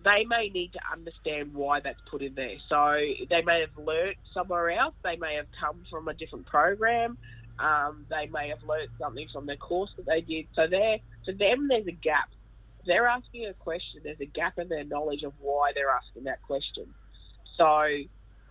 they 0.04 0.24
may 0.28 0.48
need 0.48 0.72
to 0.72 0.80
understand 0.92 1.54
why 1.54 1.80
that's 1.80 2.00
put 2.10 2.22
in 2.22 2.34
there. 2.34 2.56
So 2.68 2.96
they 3.30 3.42
may 3.42 3.60
have 3.60 3.84
learnt 3.84 4.16
somewhere 4.34 4.70
else. 4.70 4.94
They 5.04 5.16
may 5.16 5.36
have 5.36 5.46
come 5.60 5.84
from 5.90 6.08
a 6.08 6.14
different 6.14 6.46
program. 6.46 7.18
Um, 7.58 8.06
they 8.10 8.28
may 8.32 8.48
have 8.48 8.62
learnt 8.66 8.90
something 9.00 9.26
from 9.32 9.46
the 9.46 9.56
course 9.56 9.90
that 9.96 10.06
they 10.06 10.20
did. 10.20 10.46
So 10.54 10.66
there, 10.68 10.98
for 11.24 11.32
them, 11.32 11.68
there's 11.68 11.86
a 11.86 11.92
gap. 11.92 12.28
They're 12.86 13.06
asking 13.06 13.46
a 13.46 13.54
question. 13.54 14.00
There's 14.02 14.20
a 14.20 14.26
gap 14.26 14.54
in 14.58 14.68
their 14.68 14.84
knowledge 14.84 15.22
of 15.22 15.34
why 15.38 15.70
they're 15.74 15.90
asking 15.90 16.24
that 16.24 16.42
question. 16.42 16.86
So 17.56 17.64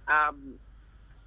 um, 0.08 0.60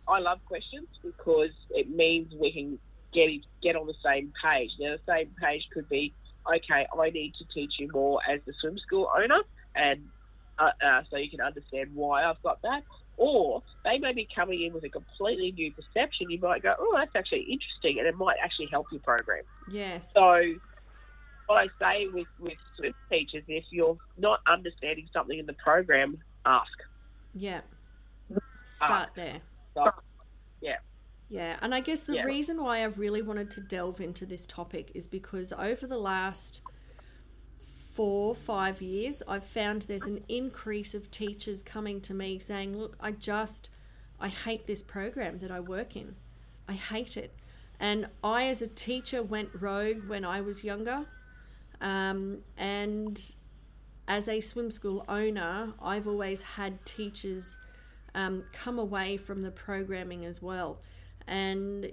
I 0.09 0.21
love 0.21 0.39
questions 0.47 0.89
because 1.03 1.55
it 1.71 1.91
means 1.91 2.33
we 2.41 2.53
can 2.53 2.79
get 3.13 3.29
get 3.63 3.77
on 3.77 3.87
the 3.87 3.95
same 4.05 4.33
page. 4.43 4.71
Now, 4.79 4.97
the 4.97 5.13
same 5.13 5.31
page 5.41 5.63
could 5.73 5.89
be, 5.89 6.15
okay, 6.49 6.87
I 6.99 7.11
need 7.11 7.35
to 7.39 7.45
teach 7.55 7.75
you 7.79 7.89
more 7.93 8.21
as 8.29 8.41
the 8.47 8.55
swim 8.61 8.79
school 8.79 9.09
owner, 9.17 9.41
and 9.75 10.01
uh, 10.59 10.71
uh, 10.85 11.03
so 11.11 11.17
you 11.17 11.31
can 11.31 11.41
understand 11.41 11.91
why 11.95 12.25
I've 12.25 12.43
got 12.43 12.61
that. 12.63 12.83
Or 13.17 13.63
they 13.85 13.99
may 13.99 14.13
be 14.13 14.29
coming 14.35 14.63
in 14.63 14.73
with 14.73 14.85
a 14.85 14.89
completely 14.89 15.53
new 15.53 15.73
perception. 15.73 16.31
You 16.31 16.41
might 16.41 16.63
go, 16.63 16.75
oh, 16.79 16.95
that's 16.97 17.15
actually 17.15 17.43
interesting, 17.43 17.99
and 17.99 18.09
it 18.09 18.17
might 18.17 18.37
actually 18.43 18.67
help 18.67 18.87
your 18.91 19.01
program. 19.01 19.43
Yes. 19.71 20.13
So, 20.13 20.55
what 21.47 21.57
I 21.57 21.67
say 21.79 22.09
with, 22.09 22.27
with 22.41 22.59
swim 22.77 22.95
teachers, 23.11 23.45
if 23.47 23.65
you're 23.71 23.99
not 24.19 24.41
understanding 24.47 25.09
something 25.13 25.39
in 25.39 25.47
the 25.47 25.53
program, 25.55 26.19
ask. 26.45 26.73
Yeah. 27.35 27.61
Start 28.65 29.09
ask. 29.09 29.15
there. 29.15 29.41
So, 29.75 29.91
yeah. 30.61 30.77
Yeah, 31.29 31.57
and 31.63 31.75
I 31.75 31.81
guess 31.81 32.01
the 32.01 32.17
yeah. 32.17 32.25
reason 32.25 32.63
why 32.63 32.85
I've 32.85 32.99
really 32.99 33.23
wanted 33.23 33.51
to 33.53 33.61
delve 33.61 34.01
into 34.01 34.27
this 34.27 34.47
topic 34.47 34.93
is 34.95 35.07
because 35.07 35.53
over 35.53 35.87
the 35.87 35.99
last 35.99 36.63
four, 37.95 38.35
five 38.35 38.83
years, 38.83 39.23
I've 39.29 39.45
found 39.45 39.83
there's 39.83 40.07
an 40.07 40.25
increase 40.29 40.95
of 40.95 41.11
teachers 41.11 41.63
coming 41.63 42.01
to 42.03 42.13
me 42.13 42.41
saying, 42.41 42.77
Look, 42.77 42.97
I 43.01 43.13
just, 43.13 43.71
I 44.21 44.29
hate 44.29 44.67
this 44.67 44.83
program 44.83 45.39
that 45.39 45.51
I 45.51 45.61
work 45.61 45.95
in. 45.95 46.17
I 46.69 46.73
hate 46.73 47.17
it. 47.17 47.35
And 47.79 48.09
I, 48.23 48.47
as 48.47 48.63
a 48.63 48.67
teacher, 48.67 49.23
went 49.23 49.51
rogue 49.61 50.09
when 50.09 50.25
I 50.25 50.41
was 50.41 50.65
younger. 50.65 51.07
Um, 51.81 52.39
and 52.57 53.35
as 54.09 54.29
a 54.29 54.41
swim 54.41 54.71
school 54.71 55.05
owner, 55.09 55.75
I've 55.81 56.09
always 56.09 56.43
had 56.43 56.85
teachers 56.85 57.57
um, 58.15 58.45
come 58.53 58.79
away 58.79 59.17
from 59.17 59.43
the 59.43 59.51
programming 59.51 60.25
as 60.25 60.43
well. 60.43 60.81
And 61.27 61.91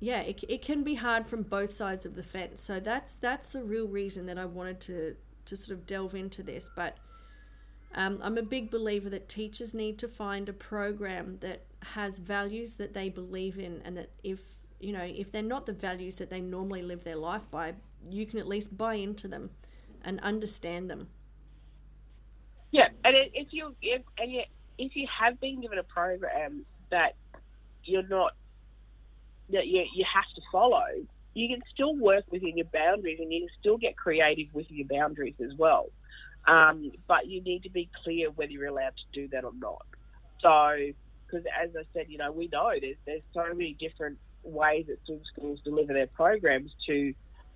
yeah, 0.00 0.20
it, 0.20 0.44
it 0.48 0.62
can 0.62 0.84
be 0.84 0.94
hard 0.94 1.26
from 1.26 1.42
both 1.42 1.72
sides 1.72 2.06
of 2.06 2.14
the 2.14 2.22
fence. 2.22 2.60
So 2.60 2.78
that's 2.78 3.14
that's 3.14 3.50
the 3.50 3.64
real 3.64 3.88
reason 3.88 4.26
that 4.26 4.38
I 4.38 4.44
wanted 4.44 4.80
to 4.82 5.16
to 5.46 5.56
sort 5.56 5.78
of 5.78 5.86
delve 5.86 6.14
into 6.14 6.42
this. 6.42 6.70
But 6.74 6.96
um, 7.94 8.20
I'm 8.22 8.38
a 8.38 8.42
big 8.42 8.70
believer 8.70 9.10
that 9.10 9.28
teachers 9.28 9.74
need 9.74 9.98
to 9.98 10.08
find 10.08 10.48
a 10.48 10.52
program 10.52 11.38
that 11.40 11.62
has 11.94 12.18
values 12.18 12.76
that 12.76 12.94
they 12.94 13.08
believe 13.08 13.58
in, 13.58 13.82
and 13.84 13.96
that 13.96 14.10
if 14.22 14.40
you 14.78 14.92
know 14.92 15.02
if 15.02 15.32
they're 15.32 15.42
not 15.42 15.66
the 15.66 15.72
values 15.72 16.16
that 16.16 16.30
they 16.30 16.40
normally 16.40 16.82
live 16.82 17.02
their 17.02 17.16
life 17.16 17.50
by, 17.50 17.74
you 18.08 18.24
can 18.24 18.38
at 18.38 18.46
least 18.46 18.76
buy 18.76 18.94
into 18.94 19.26
them 19.26 19.50
and 20.04 20.20
understand 20.20 20.88
them. 20.88 21.08
Yeah, 22.70 22.88
and 23.04 23.16
if 23.34 23.48
you 23.50 23.74
if 23.82 24.02
and 24.16 24.30
you, 24.30 24.42
if 24.78 24.94
you 24.94 25.08
have 25.20 25.40
been 25.40 25.60
given 25.60 25.78
a 25.78 25.82
program 25.82 26.64
that 26.90 27.16
you're 27.82 28.06
not 28.06 28.34
that 29.50 29.66
you, 29.66 29.84
you 29.94 30.04
have 30.12 30.24
to 30.36 30.42
follow, 30.52 30.86
you 31.34 31.48
can 31.48 31.62
still 31.72 31.96
work 31.96 32.24
within 32.30 32.56
your 32.56 32.66
boundaries 32.72 33.18
and 33.20 33.32
you 33.32 33.40
can 33.40 33.48
still 33.60 33.76
get 33.78 33.96
creative 33.96 34.46
within 34.52 34.76
your 34.76 34.88
boundaries 34.88 35.34
as 35.44 35.52
well. 35.56 35.86
Um, 36.46 36.92
but 37.06 37.26
you 37.26 37.42
need 37.42 37.62
to 37.64 37.70
be 37.70 37.90
clear 38.04 38.30
whether 38.30 38.50
you're 38.50 38.66
allowed 38.66 38.94
to 38.96 39.20
do 39.20 39.28
that 39.28 39.44
or 39.44 39.52
not. 39.58 39.82
So 40.40 40.92
Because 41.26 41.44
as 41.62 41.70
I 41.76 41.82
said, 41.92 42.06
you 42.08 42.18
know, 42.18 42.32
we 42.32 42.48
know 42.52 42.70
there's 42.80 42.96
there's 43.06 43.22
so 43.34 43.44
many 43.54 43.76
different 43.78 44.18
ways 44.42 44.86
that 44.88 44.98
swim 45.04 45.20
schools 45.32 45.60
deliver 45.64 45.92
their 45.92 46.06
programs 46.06 46.70
to 46.86 47.12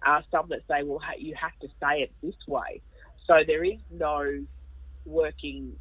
uh, 0.06 0.20
some 0.30 0.48
that 0.50 0.60
say, 0.68 0.82
well, 0.82 1.00
you 1.18 1.34
have 1.40 1.56
to 1.60 1.68
say 1.80 2.02
it 2.02 2.12
this 2.22 2.34
way. 2.46 2.82
So 3.26 3.34
there 3.46 3.64
is 3.64 3.78
no 3.90 4.44
working 5.06 5.72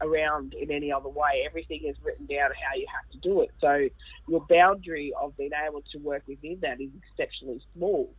around 0.00 0.54
in 0.54 0.70
any 0.70 0.92
other 0.92 1.08
way. 1.08 1.44
Everything 1.44 1.82
is 1.84 1.96
written 2.02 2.26
down 2.26 2.50
how 2.50 2.76
you 2.76 2.86
have 2.94 3.10
to 3.10 3.18
do 3.18 3.42
it. 3.42 3.50
So 3.60 3.88
your 4.28 4.44
boundary 4.48 5.12
of 5.20 5.36
being 5.36 5.50
able 5.66 5.82
to 5.92 5.98
work 5.98 6.22
within 6.26 6.58
that 6.62 6.80
is 6.80 6.90
exceptionally 7.10 7.60
small. 7.74 8.12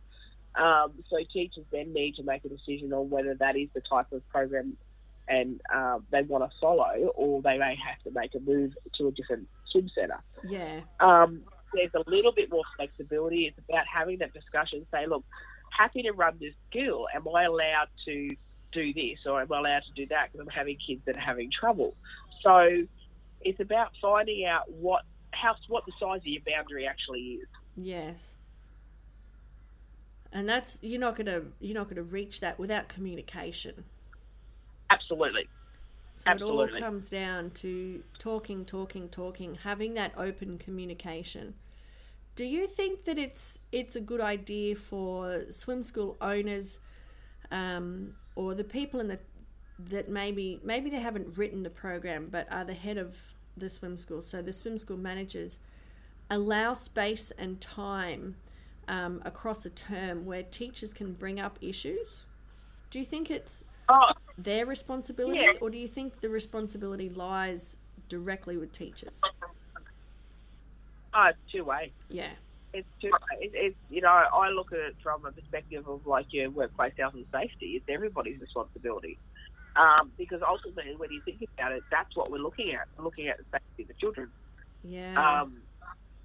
Um, 0.54 0.92
so 1.08 1.16
teachers 1.32 1.64
then 1.70 1.92
need 1.92 2.16
to 2.16 2.22
make 2.22 2.44
a 2.44 2.48
decision 2.48 2.92
on 2.92 3.08
whether 3.08 3.34
that 3.34 3.56
is 3.56 3.68
the 3.74 3.80
type 3.80 4.12
of 4.12 4.28
program 4.28 4.76
and 5.28 5.60
uh, 5.72 6.00
they 6.10 6.22
want 6.22 6.42
to 6.42 6.56
follow, 6.60 7.12
or 7.14 7.40
they 7.40 7.56
may 7.56 7.76
have 7.76 8.02
to 8.02 8.10
make 8.18 8.34
a 8.34 8.40
move 8.40 8.72
to 8.96 9.06
a 9.06 9.12
different 9.12 9.46
swim 9.70 9.88
centre. 9.94 10.20
Yeah. 10.48 10.80
Um, 10.98 11.42
there's 11.72 11.92
a 11.94 12.10
little 12.10 12.32
bit 12.32 12.50
more 12.50 12.64
flexibility. 12.76 13.46
It's 13.46 13.58
about 13.68 13.84
having 13.86 14.18
that 14.18 14.34
discussion. 14.34 14.84
Say, 14.90 15.06
look, 15.06 15.24
happy 15.70 16.02
to 16.02 16.10
run 16.10 16.36
this 16.40 16.54
skill. 16.68 17.06
Am 17.14 17.28
I 17.28 17.44
allowed 17.44 17.88
to 18.06 18.34
do 18.72 18.92
this, 18.92 19.18
or 19.26 19.40
am 19.40 19.52
I 19.52 19.58
allowed 19.58 19.82
to 19.84 19.92
do 19.94 20.06
that? 20.08 20.30
Because 20.32 20.46
I'm 20.46 20.52
having 20.52 20.76
kids 20.84 21.02
that 21.06 21.16
are 21.16 21.20
having 21.20 21.50
trouble. 21.50 21.94
So 22.42 22.86
it's 23.40 23.60
about 23.60 23.90
finding 24.00 24.44
out 24.44 24.70
what 24.70 25.02
how 25.32 25.54
what 25.68 25.84
the 25.86 25.92
size 25.98 26.20
of 26.20 26.26
your 26.26 26.42
boundary 26.46 26.86
actually 26.86 27.20
is. 27.20 27.48
Yes. 27.76 28.36
And 30.32 30.48
that's 30.48 30.78
you're 30.82 31.00
not 31.00 31.16
gonna 31.16 31.42
you're 31.60 31.74
not 31.74 31.88
gonna 31.88 32.02
reach 32.02 32.40
that 32.40 32.58
without 32.58 32.88
communication. 32.88 33.84
Absolutely. 34.90 35.48
So 36.12 36.30
Absolutely. 36.30 36.64
it 36.64 36.74
all 36.74 36.80
comes 36.80 37.08
down 37.08 37.50
to 37.50 38.02
talking, 38.18 38.64
talking, 38.64 39.08
talking, 39.08 39.58
having 39.62 39.94
that 39.94 40.12
open 40.16 40.58
communication. 40.58 41.54
Do 42.34 42.44
you 42.44 42.66
think 42.66 43.04
that 43.04 43.18
it's 43.18 43.58
it's 43.70 43.96
a 43.96 44.00
good 44.00 44.20
idea 44.20 44.76
for 44.76 45.44
swim 45.50 45.82
school 45.82 46.16
owners 46.20 46.78
um, 47.50 48.14
or 48.40 48.54
the 48.54 48.64
people 48.64 48.98
in 49.00 49.08
the 49.08 49.18
that 49.78 50.08
maybe 50.08 50.58
maybe 50.64 50.88
they 50.88 51.00
haven't 51.00 51.36
written 51.36 51.62
the 51.62 51.68
program 51.70 52.28
but 52.30 52.50
are 52.50 52.64
the 52.64 52.72
head 52.74 52.96
of 52.96 53.16
the 53.56 53.68
swim 53.68 53.96
school, 53.98 54.22
so 54.22 54.40
the 54.40 54.52
swim 54.52 54.78
school 54.78 54.96
managers 54.96 55.58
allow 56.30 56.72
space 56.72 57.30
and 57.32 57.60
time 57.60 58.36
um, 58.88 59.20
across 59.26 59.66
a 59.66 59.70
term 59.70 60.24
where 60.24 60.42
teachers 60.42 60.94
can 60.94 61.12
bring 61.12 61.38
up 61.38 61.58
issues? 61.60 62.24
Do 62.88 62.98
you 62.98 63.04
think 63.04 63.30
it's 63.30 63.62
Oh, 63.92 64.12
their 64.38 64.64
responsibility, 64.66 65.40
Yeah. 65.40 65.52
or 65.60 65.68
do 65.68 65.76
you 65.76 65.88
think 65.88 66.20
the 66.20 66.28
responsibility 66.30 67.08
lies 67.10 67.76
directly 68.08 68.56
with 68.56 68.72
teachers? 68.72 69.20
oh 71.12 71.26
it's 71.30 71.38
two 71.52 71.64
way. 71.64 71.92
Yeah, 72.08 72.30
It's 72.72 72.88
way. 73.02 73.10
It, 73.40 73.50
it's 73.54 73.78
you 73.88 74.00
know 74.00 74.08
I 74.08 74.50
look 74.50 74.72
at 74.72 74.78
it 74.78 74.96
from 75.02 75.24
a 75.24 75.32
perspective 75.32 75.88
of 75.88 76.06
like 76.06 76.26
your 76.30 76.50
workplace 76.50 76.92
health 76.98 77.14
and 77.14 77.26
safety. 77.32 77.74
It's 77.76 77.86
everybody's 77.88 78.40
responsibility. 78.40 79.18
Um, 79.76 80.10
because 80.18 80.40
ultimately, 80.46 80.94
when 80.96 81.10
you 81.12 81.20
think 81.24 81.40
about 81.56 81.72
it, 81.72 81.82
that's 81.90 82.14
what 82.16 82.30
we're 82.30 82.38
looking 82.38 82.72
at. 82.72 82.88
We're 82.96 83.04
looking 83.04 83.28
at 83.28 83.38
the 83.38 83.44
safety 83.52 83.82
of 83.82 83.88
the 83.88 83.94
children. 83.94 84.28
yeah, 84.82 85.42
um, 85.42 85.62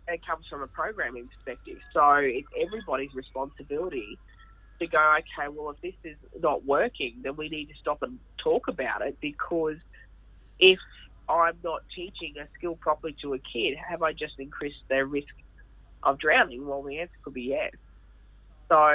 it 0.08 0.22
comes 0.26 0.46
from 0.50 0.62
a 0.62 0.68
programming 0.68 1.28
perspective. 1.28 1.78
So 1.94 2.16
it's 2.16 2.48
everybody's 2.60 3.14
responsibility 3.14 4.18
to 4.80 4.88
go, 4.88 5.18
okay, 5.20 5.50
well, 5.50 5.72
if 5.72 5.82
this 5.82 6.12
is 6.12 6.18
not 6.42 6.66
working, 6.66 7.22
then 7.24 7.36
we 7.36 7.50
need 7.50 7.68
to 7.68 7.74
stop 7.80 8.02
and 8.02 8.20
talk 8.44 8.68
about 8.68 9.02
it 9.02 9.18
because 9.22 9.78
if 10.60 10.80
I'm 11.30 11.58
not 11.64 11.82
teaching 11.96 12.34
a 12.40 12.48
skill 12.58 12.76
properly 12.76 13.16
to 13.22 13.34
a 13.34 13.40
kid, 13.40 13.78
have 13.78 14.04
I 14.04 14.12
just 14.12 14.34
increased 14.38 14.84
their 14.90 15.06
risk 15.06 15.34
of 16.06 16.20
drowning? 16.20 16.66
Well, 16.68 16.84
the 16.84 17.00
answer 17.00 17.14
could 17.24 17.34
be 17.34 17.44
yes. 17.44 17.72
So, 18.70 18.90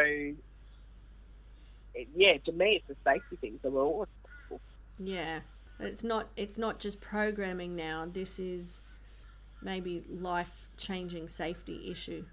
it, 1.94 2.08
yeah, 2.14 2.38
to 2.44 2.52
me, 2.52 2.82
it's 2.82 2.98
a 2.98 3.02
safety 3.04 3.36
thing. 3.40 3.58
So 3.62 3.70
we're 3.70 3.82
all 3.82 4.06
yeah. 4.98 5.40
It's 5.78 6.04
not 6.04 6.28
it's 6.36 6.58
not 6.58 6.78
just 6.78 7.00
programming 7.00 7.74
now. 7.74 8.06
This 8.10 8.38
is 8.38 8.82
maybe 9.62 10.04
life 10.10 10.68
changing 10.76 11.28
safety 11.28 11.88
issue. 11.90 12.26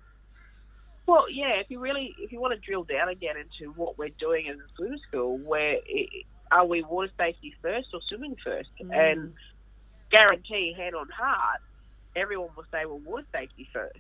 Well, 1.06 1.30
yeah. 1.32 1.60
If 1.60 1.68
you 1.70 1.80
really, 1.80 2.14
if 2.20 2.32
you 2.32 2.42
want 2.42 2.54
to 2.54 2.60
drill 2.60 2.84
down 2.84 3.08
again 3.08 3.36
into 3.38 3.72
what 3.74 3.98
we're 3.98 4.10
doing 4.20 4.50
as 4.50 4.58
a 4.58 4.76
swimming 4.76 5.00
school, 5.08 5.38
where 5.38 5.78
i 5.78 6.08
are 6.50 6.66
we 6.66 6.82
water 6.84 7.12
safety 7.18 7.54
first 7.62 7.90
or 7.94 8.00
swimming 8.08 8.36
first? 8.44 8.70
Mm. 8.82 9.12
And 9.12 9.34
guarantee, 10.12 10.74
hand 10.78 10.96
on 10.96 11.08
heart, 11.10 11.60
everyone 12.16 12.50
will 12.56 12.64
say, 12.72 12.86
well, 12.86 13.00
water 13.00 13.26
safety 13.34 13.68
first. 13.74 14.00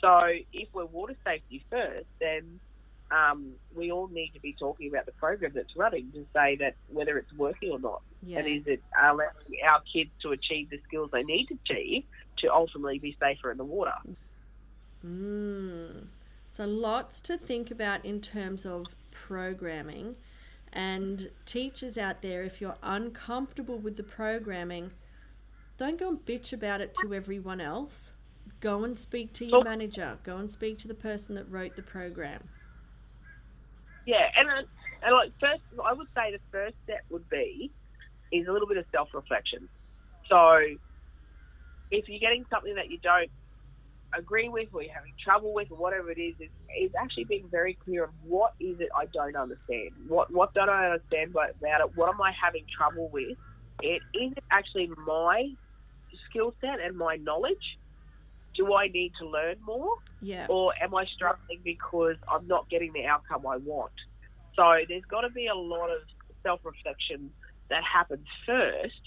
So 0.00 0.20
if 0.52 0.68
we're 0.72 0.86
water 0.86 1.16
safety 1.24 1.64
first, 1.70 2.06
then 2.20 2.60
um, 3.10 3.52
we 3.74 3.90
all 3.90 4.08
need 4.08 4.32
to 4.34 4.40
be 4.40 4.54
talking 4.58 4.88
about 4.88 5.06
the 5.06 5.12
program 5.12 5.52
that's 5.54 5.74
running 5.76 6.12
to 6.12 6.26
say 6.34 6.56
that 6.56 6.74
whether 6.88 7.16
it's 7.18 7.32
working 7.32 7.70
or 7.70 7.78
not, 7.78 8.02
Yeah, 8.22 8.38
and 8.38 8.48
is 8.48 8.66
it 8.66 8.82
allowing 9.00 9.28
our 9.66 9.80
kids 9.92 10.10
to 10.22 10.32
achieve 10.32 10.70
the 10.70 10.80
skills 10.86 11.10
they 11.12 11.22
need 11.22 11.46
to 11.46 11.58
achieve 11.64 12.04
to 12.38 12.52
ultimately 12.52 12.98
be 12.98 13.16
safer 13.20 13.50
in 13.50 13.58
the 13.58 13.64
water. 13.64 13.94
Mm. 15.04 16.06
So 16.48 16.66
lots 16.66 17.20
to 17.22 17.36
think 17.36 17.70
about 17.70 18.04
in 18.04 18.20
terms 18.20 18.64
of 18.64 18.94
programming. 19.10 20.16
And 20.72 21.30
teachers 21.46 21.96
out 21.96 22.22
there, 22.22 22.42
if 22.42 22.60
you're 22.60 22.76
uncomfortable 22.82 23.78
with 23.78 23.96
the 23.96 24.02
programming, 24.02 24.92
don't 25.76 25.98
go 25.98 26.08
and 26.08 26.24
bitch 26.24 26.52
about 26.52 26.80
it 26.80 26.94
to 27.00 27.14
everyone 27.14 27.60
else. 27.60 28.12
Go 28.60 28.84
and 28.84 28.96
speak 28.98 29.32
to 29.34 29.44
your 29.44 29.60
Oh. 29.60 29.64
manager. 29.64 30.18
Go 30.22 30.36
and 30.38 30.50
speak 30.50 30.78
to 30.78 30.88
the 30.88 30.94
person 30.94 31.34
that 31.36 31.50
wrote 31.50 31.76
the 31.76 31.82
program. 31.82 32.48
Yeah, 34.06 34.30
and 34.36 34.48
uh, 34.48 34.62
and 35.02 35.14
like 35.14 35.32
first, 35.40 35.62
I 35.84 35.92
would 35.92 36.08
say 36.14 36.32
the 36.32 36.40
first 36.50 36.74
step 36.84 37.04
would 37.10 37.28
be 37.28 37.70
is 38.32 38.46
a 38.48 38.52
little 38.52 38.68
bit 38.68 38.76
of 38.78 38.84
self 38.90 39.08
reflection. 39.14 39.68
So 40.28 40.58
if 41.90 42.08
you're 42.08 42.20
getting 42.20 42.44
something 42.50 42.74
that 42.74 42.90
you 42.90 42.98
don't 42.98 43.30
agree 44.16 44.48
with, 44.48 44.68
or 44.72 44.82
you're 44.82 44.94
having 44.94 45.12
trouble 45.22 45.52
with, 45.52 45.70
or 45.70 45.76
whatever 45.76 46.10
it 46.10 46.18
is, 46.18 46.34
is, 46.40 46.50
is 46.80 46.90
actually 47.00 47.24
being 47.24 47.48
very 47.50 47.74
clear 47.84 48.04
on 48.04 48.10
what 48.24 48.54
is 48.60 48.80
it 48.80 48.88
I 48.96 49.06
don't 49.06 49.36
understand. 49.36 49.90
What 50.06 50.30
what 50.32 50.54
don't 50.54 50.68
I 50.70 50.86
understand 50.86 51.30
about 51.32 51.50
it? 51.80 51.96
What 51.96 52.08
am 52.08 52.20
I 52.20 52.32
having 52.32 52.64
trouble 52.76 53.08
with? 53.12 53.36
It 53.82 54.02
is 54.14 54.32
it 54.36 54.44
actually 54.50 54.90
my 55.06 55.48
skill 56.30 56.54
set 56.60 56.80
and 56.80 56.96
my 56.96 57.16
knowledge. 57.16 57.78
Do 58.58 58.74
I 58.74 58.88
need 58.88 59.12
to 59.20 59.26
learn 59.26 59.56
more? 59.64 59.94
Yeah. 60.20 60.46
or 60.48 60.72
am 60.82 60.94
I 60.94 61.04
struggling 61.06 61.60
because 61.62 62.16
I'm 62.26 62.46
not 62.48 62.68
getting 62.68 62.92
the 62.92 63.06
outcome 63.06 63.46
I 63.46 63.56
want? 63.56 63.92
So 64.56 64.64
there's 64.88 65.04
got 65.04 65.20
to 65.20 65.30
be 65.30 65.46
a 65.46 65.54
lot 65.54 65.90
of 65.90 66.02
self 66.42 66.60
reflection 66.64 67.30
that 67.70 67.82
happens 67.84 68.26
first. 68.44 69.00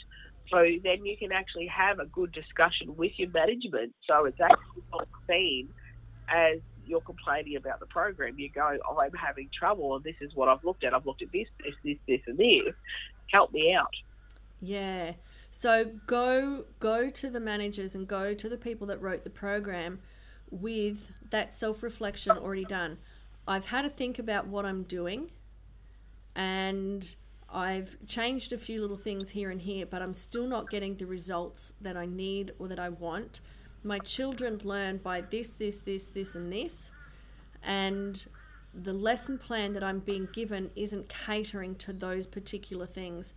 So 0.49 0.65
then 0.83 1.05
you 1.05 1.17
can 1.17 1.31
actually 1.31 1.67
have 1.67 1.99
a 1.99 2.05
good 2.05 2.31
discussion 2.31 2.95
with 2.95 3.11
your 3.17 3.29
management. 3.29 3.93
So 4.07 4.25
it's 4.25 4.39
actually 4.39 4.83
not 4.91 5.07
seen 5.27 5.69
as 6.29 6.59
you're 6.85 7.01
complaining 7.01 7.55
about 7.57 7.79
the 7.79 7.85
program. 7.85 8.37
You 8.39 8.49
go, 8.49 8.77
oh, 8.89 8.99
I'm 8.99 9.13
having 9.13 9.49
trouble, 9.57 9.95
and 9.95 10.03
this 10.03 10.15
is 10.21 10.33
what 10.33 10.49
I've 10.49 10.63
looked 10.63 10.83
at. 10.83 10.93
I've 10.93 11.05
looked 11.05 11.21
at 11.21 11.31
this, 11.31 11.47
this, 11.63 11.75
this, 11.83 11.97
this, 12.07 12.21
and 12.27 12.37
this. 12.37 12.73
Help 13.31 13.53
me 13.53 13.73
out. 13.73 13.93
Yeah. 14.61 15.13
So 15.51 15.91
go 16.07 16.65
go 16.79 17.09
to 17.11 17.29
the 17.29 17.39
managers 17.39 17.93
and 17.93 18.07
go 18.07 18.33
to 18.33 18.49
the 18.49 18.57
people 18.57 18.87
that 18.87 18.99
wrote 19.01 19.23
the 19.23 19.29
program 19.29 19.99
with 20.49 21.11
that 21.29 21.53
self-reflection 21.53 22.37
already 22.37 22.65
done. 22.65 22.97
I've 23.47 23.67
had 23.67 23.83
to 23.83 23.89
think 23.89 24.17
about 24.17 24.47
what 24.47 24.65
I'm 24.65 24.83
doing 24.83 25.29
and 26.35 27.15
I've 27.49 27.97
changed 28.07 28.53
a 28.53 28.57
few 28.57 28.81
little 28.81 28.97
things 28.97 29.31
here 29.31 29.49
and 29.49 29.61
here, 29.61 29.85
but 29.85 30.01
I'm 30.01 30.13
still 30.13 30.47
not 30.47 30.69
getting 30.69 30.95
the 30.95 31.05
results 31.05 31.73
that 31.81 31.97
I 31.97 32.05
need 32.05 32.51
or 32.57 32.67
that 32.69 32.79
I 32.79 32.89
want. 32.89 33.41
My 33.83 33.99
children 33.99 34.59
learn 34.63 34.97
by 34.97 35.21
this, 35.21 35.51
this, 35.51 35.79
this, 35.79 36.07
this, 36.07 36.35
and 36.35 36.51
this, 36.51 36.91
and 37.61 38.25
the 38.73 38.93
lesson 38.93 39.37
plan 39.37 39.73
that 39.73 39.83
I'm 39.83 39.99
being 39.99 40.29
given 40.31 40.71
isn't 40.75 41.09
catering 41.09 41.75
to 41.75 41.91
those 41.91 42.25
particular 42.25 42.85
things. 42.85 43.33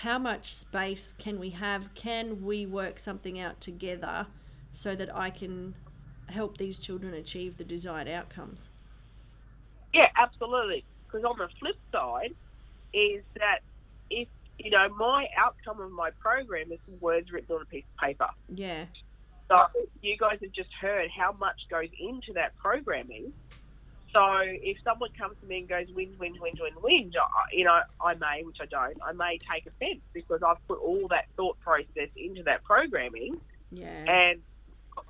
How 0.00 0.18
much 0.18 0.52
space 0.54 1.14
can 1.16 1.38
we 1.38 1.50
have? 1.50 1.94
Can 1.94 2.44
we 2.44 2.66
work 2.66 2.98
something 2.98 3.40
out 3.40 3.62
together 3.62 4.26
so 4.72 4.94
that 4.94 5.14
I 5.16 5.30
can 5.30 5.74
help 6.28 6.58
these 6.58 6.78
children 6.78 7.14
achieve 7.14 7.56
the 7.56 7.64
desired 7.64 8.06
outcomes? 8.06 8.68
Yeah, 9.94 10.08
absolutely. 10.14 10.84
Because 11.06 11.24
on 11.24 11.38
the 11.38 11.48
flip 11.58 11.76
side 11.90 12.34
is 12.92 13.22
that 13.38 13.60
if 14.10 14.28
you 14.58 14.70
know 14.70 14.86
my 14.98 15.28
outcome 15.38 15.80
of 15.80 15.90
my 15.90 16.10
program 16.20 16.72
is 16.72 16.78
some 16.84 17.00
words 17.00 17.32
written 17.32 17.56
on 17.56 17.62
a 17.62 17.64
piece 17.64 17.84
of 17.94 18.06
paper. 18.06 18.28
Yeah, 18.54 18.84
So 19.48 19.64
you 20.02 20.18
guys 20.18 20.38
have 20.42 20.52
just 20.52 20.72
heard 20.78 21.08
how 21.10 21.32
much 21.32 21.56
goes 21.70 21.88
into 21.98 22.34
that 22.34 22.54
programming. 22.58 23.32
So 24.16 24.40
if 24.40 24.78
someone 24.82 25.10
comes 25.18 25.36
to 25.42 25.46
me 25.46 25.58
and 25.58 25.68
goes 25.68 25.88
win, 25.94 26.14
win, 26.18 26.32
win, 26.40 26.54
win, 26.58 26.72
win, 26.82 27.12
I- 27.20 27.52
you 27.54 27.64
know, 27.64 27.78
I 28.00 28.14
may, 28.14 28.42
which 28.44 28.56
I 28.62 28.64
don't, 28.64 28.96
I 29.04 29.12
may 29.12 29.36
take 29.36 29.66
offence 29.66 30.00
because 30.14 30.42
I've 30.42 30.66
put 30.66 30.78
all 30.80 31.06
that 31.08 31.26
thought 31.36 31.60
process 31.60 32.08
into 32.16 32.42
that 32.44 32.64
programming, 32.64 33.38
Yeah. 33.70 33.88
and 34.08 34.42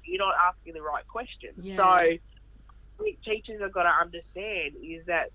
you're 0.04 0.18
not 0.18 0.34
asking 0.48 0.74
the 0.74 0.82
right 0.82 1.06
questions. 1.06 1.54
Yeah. 1.64 1.76
So, 1.76 1.84
I 1.84 2.18
think 2.98 3.22
teachers 3.22 3.60
have 3.60 3.70
got 3.72 3.84
to 3.84 3.90
understand 3.90 4.74
is 4.82 5.06
that, 5.06 5.30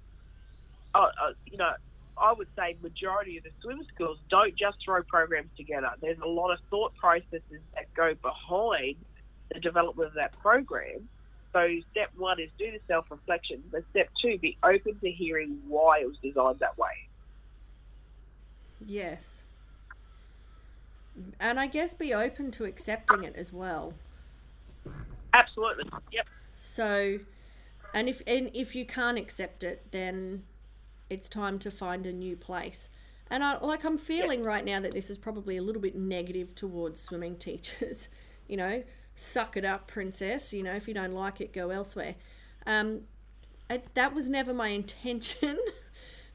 uh, 0.93 1.09
uh, 1.21 1.33
you 1.45 1.57
know, 1.57 1.71
I 2.17 2.33
would 2.33 2.49
say 2.57 2.75
majority 2.81 3.37
of 3.37 3.45
the 3.45 3.51
swim 3.61 3.85
schools 3.93 4.19
don't 4.29 4.53
just 4.57 4.79
throw 4.83 5.01
programs 5.03 5.49
together. 5.55 5.91
There's 6.01 6.19
a 6.19 6.27
lot 6.27 6.51
of 6.51 6.59
thought 6.69 6.93
processes 6.97 7.61
that 7.75 7.93
go 7.93 8.15
behind 8.15 8.97
the 9.53 9.61
development 9.61 10.09
of 10.09 10.15
that 10.15 10.37
program. 10.39 11.07
So 11.53 11.67
step 11.91 12.09
one 12.15 12.39
is 12.39 12.49
do 12.57 12.71
the 12.71 12.79
self-reflection, 12.87 13.63
but 13.71 13.83
step 13.91 14.09
two, 14.21 14.37
be 14.37 14.57
open 14.63 14.97
to 14.99 15.11
hearing 15.11 15.59
why 15.67 15.99
it 16.01 16.07
was 16.07 16.17
designed 16.21 16.59
that 16.59 16.77
way. 16.77 17.09
Yes. 18.85 19.43
And 21.39 21.59
I 21.59 21.67
guess 21.67 21.93
be 21.93 22.13
open 22.13 22.51
to 22.51 22.63
accepting 22.63 23.23
it 23.23 23.35
as 23.35 23.51
well. 23.51 23.93
Absolutely. 25.33 25.85
Yep. 26.11 26.27
So, 26.55 27.19
and 27.93 28.07
if 28.07 28.21
and 28.25 28.49
if 28.53 28.75
you 28.75 28.85
can't 28.85 29.17
accept 29.17 29.63
it, 29.63 29.91
then 29.91 30.43
it's 31.09 31.27
time 31.27 31.59
to 31.59 31.71
find 31.71 32.05
a 32.05 32.13
new 32.13 32.35
place. 32.35 32.89
And 33.29 33.43
I 33.43 33.57
like 33.59 33.83
I'm 33.83 33.97
feeling 33.97 34.43
right 34.43 34.63
now 34.63 34.79
that 34.79 34.91
this 34.91 35.09
is 35.09 35.17
probably 35.17 35.57
a 35.57 35.61
little 35.61 35.81
bit 35.81 35.95
negative 35.95 36.55
towards 36.55 37.01
swimming 37.01 37.35
teachers. 37.37 38.07
you 38.47 38.57
know, 38.57 38.83
suck 39.15 39.57
it 39.57 39.65
up, 39.65 39.87
princess. 39.87 40.53
You 40.53 40.63
know, 40.63 40.73
if 40.73 40.87
you 40.87 40.93
don't 40.93 41.13
like 41.13 41.41
it, 41.41 41.53
go 41.53 41.69
elsewhere. 41.69 42.15
Um, 42.65 43.01
I, 43.69 43.81
that 43.93 44.13
was 44.13 44.29
never 44.29 44.53
my 44.53 44.67
intention 44.81 45.57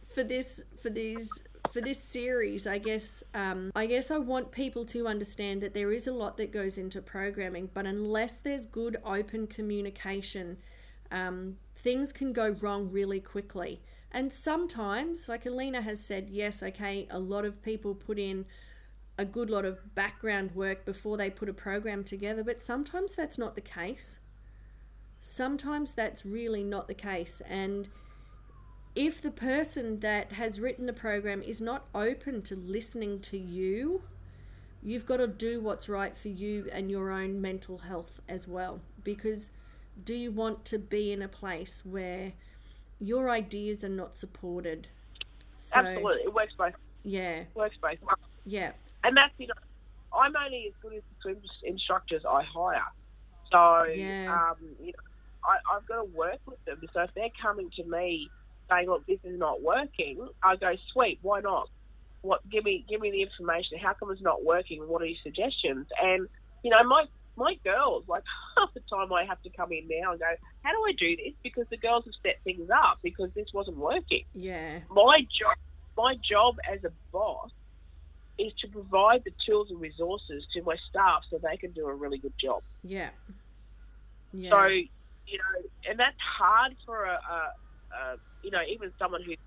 for 0.08 0.22
this 0.22 0.62
for 0.80 0.90
these 0.90 1.30
for 1.72 1.80
this 1.80 2.02
series. 2.02 2.66
I 2.66 2.78
guess 2.78 3.22
um, 3.34 3.70
I 3.74 3.86
guess 3.86 4.10
I 4.10 4.18
want 4.18 4.50
people 4.52 4.84
to 4.86 5.06
understand 5.06 5.60
that 5.60 5.74
there 5.74 5.92
is 5.92 6.06
a 6.06 6.12
lot 6.12 6.36
that 6.38 6.52
goes 6.52 6.78
into 6.78 7.02
programming, 7.02 7.70
but 7.74 7.86
unless 7.86 8.38
there's 8.38 8.66
good 8.66 8.96
open 9.04 9.46
communication, 9.46 10.56
um, 11.10 11.56
things 11.74 12.12
can 12.12 12.32
go 12.32 12.56
wrong 12.60 12.90
really 12.90 13.20
quickly. 13.20 13.80
And 14.12 14.32
sometimes, 14.32 15.28
like 15.28 15.44
Alina 15.44 15.82
has 15.82 16.00
said, 16.02 16.28
yes, 16.30 16.62
okay, 16.62 17.06
a 17.10 17.18
lot 17.18 17.44
of 17.44 17.62
people 17.62 17.94
put 17.94 18.18
in 18.18 18.46
a 19.18 19.24
good 19.24 19.50
lot 19.50 19.64
of 19.64 19.94
background 19.94 20.54
work 20.54 20.84
before 20.84 21.16
they 21.16 21.30
put 21.30 21.48
a 21.48 21.52
program 21.54 22.04
together, 22.04 22.44
but 22.44 22.60
sometimes 22.60 23.14
that's 23.14 23.38
not 23.38 23.54
the 23.54 23.60
case. 23.60 24.20
Sometimes 25.20 25.92
that's 25.92 26.24
really 26.26 26.62
not 26.62 26.86
the 26.86 26.94
case. 26.94 27.40
And 27.48 27.88
if 28.94 29.20
the 29.20 29.30
person 29.30 30.00
that 30.00 30.32
has 30.32 30.60
written 30.60 30.86
the 30.86 30.92
program 30.92 31.42
is 31.42 31.60
not 31.60 31.86
open 31.94 32.42
to 32.42 32.56
listening 32.56 33.20
to 33.20 33.38
you, 33.38 34.02
you've 34.82 35.06
got 35.06 35.16
to 35.18 35.26
do 35.26 35.60
what's 35.60 35.88
right 35.88 36.16
for 36.16 36.28
you 36.28 36.68
and 36.72 36.90
your 36.90 37.10
own 37.10 37.40
mental 37.40 37.78
health 37.78 38.20
as 38.28 38.46
well. 38.46 38.80
Because 39.02 39.50
do 40.04 40.14
you 40.14 40.30
want 40.30 40.64
to 40.66 40.78
be 40.78 41.12
in 41.12 41.22
a 41.22 41.28
place 41.28 41.82
where 41.84 42.32
your 43.00 43.30
ideas 43.30 43.82
are 43.82 43.88
not 43.88 44.16
supported? 44.16 44.88
So, 45.56 45.80
Absolutely. 45.80 46.22
It 46.22 46.34
works 46.34 46.54
both. 46.56 46.74
Yeah, 47.02 47.44
Works 47.54 47.76
both. 47.80 47.98
yeah, 48.44 48.72
And 49.06 49.16
that's 49.16 49.34
you 49.38 49.46
know, 49.48 49.54
I'm 50.12 50.34
only 50.36 50.66
as 50.68 50.74
good 50.82 50.94
as 50.96 51.04
the 51.10 51.16
swim 51.22 51.42
instructors 51.64 52.24
I 52.28 52.42
hire. 52.42 52.82
So 53.52 53.84
Yeah. 53.86 54.12
um, 54.32 54.56
you 54.80 54.92
know, 54.92 55.06
I, 55.46 55.76
I've 55.76 55.86
got 55.86 56.02
to 56.02 56.10
work 56.12 56.40
with 56.46 56.58
them. 56.66 56.80
So 56.92 57.02
if 57.02 57.10
they're 57.14 57.30
coming 57.40 57.70
to 57.76 57.84
me 57.86 58.32
saying, 58.70 58.88
"Look, 58.88 59.06
this 59.06 59.20
is 59.24 59.38
not 59.38 59.62
working," 59.62 60.26
I 60.44 60.56
go, 60.56 60.74
"Sweet, 60.92 61.20
why 61.22 61.40
not? 61.40 61.68
What? 62.22 62.40
Give 62.50 62.64
me 62.64 62.84
give 62.88 63.00
me 63.00 63.12
the 63.12 63.22
information. 63.22 63.78
How 63.78 63.94
come 63.94 64.10
it's 64.12 64.22
not 64.22 64.44
working? 64.44 64.82
What 64.88 65.02
are 65.02 65.06
your 65.06 65.20
suggestions?" 65.22 65.86
And 66.02 66.28
you 66.64 66.70
know, 66.72 66.82
my 66.84 67.04
my 67.36 67.54
girls, 67.64 68.04
like 68.08 68.24
half 68.58 68.70
the 68.74 68.82
time 68.92 69.12
I 69.12 69.24
have 69.26 69.40
to 69.42 69.50
come 69.56 69.72
in 69.72 69.88
now 69.88 70.12
and 70.12 70.20
go, 70.20 70.32
"How 70.64 70.72
do 70.72 70.82
I 70.88 70.94
do 70.98 71.16
this?" 71.16 71.34
Because 71.44 71.66
the 71.70 71.78
girls 71.78 72.04
have 72.06 72.14
set 72.26 72.36
things 72.44 72.68
up 72.74 72.98
because 73.04 73.30
this 73.36 73.48
wasn't 73.54 73.78
working 73.78 74.24
yeah, 74.34 74.80
my 74.90 75.20
job 75.20 75.56
my 75.96 76.14
job 76.28 76.56
as 76.70 76.84
a 76.84 76.92
boss 77.12 77.50
is 78.38 78.52
to 78.60 78.68
provide 78.68 79.22
the 79.24 79.32
tools 79.46 79.68
and 79.70 79.80
resources 79.80 80.44
to 80.54 80.62
my 80.62 80.76
staff 80.88 81.22
so 81.30 81.38
they 81.38 81.56
can 81.56 81.72
do 81.72 81.86
a 81.86 81.94
really 81.94 82.18
good 82.18 82.34
job. 82.42 82.62
yeah, 82.82 83.10
yeah. 84.32 84.50
So, 84.50 84.66
you 84.66 85.38
know, 85.38 85.68
and 85.90 85.98
that's 85.98 86.16
hard 86.38 86.72
for 86.84 87.04
a, 87.04 87.18
a, 87.30 87.38
a 87.96 88.16
you 88.42 88.50
know, 88.50 88.60
even 88.70 88.92
someone 88.98 89.22
who's 89.24 89.38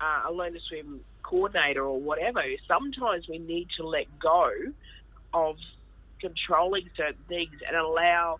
uh, 0.00 0.28
a 0.28 0.32
learn 0.32 0.54
to 0.54 0.60
swim 0.68 1.00
coordinator 1.22 1.84
or 1.84 2.00
whatever. 2.00 2.42
Sometimes 2.66 3.26
we 3.28 3.38
need 3.38 3.68
to 3.78 3.86
let 3.86 4.06
go 4.20 4.50
of 5.32 5.56
controlling 6.20 6.88
certain 6.96 7.24
things 7.28 7.54
and 7.66 7.76
allow 7.76 8.38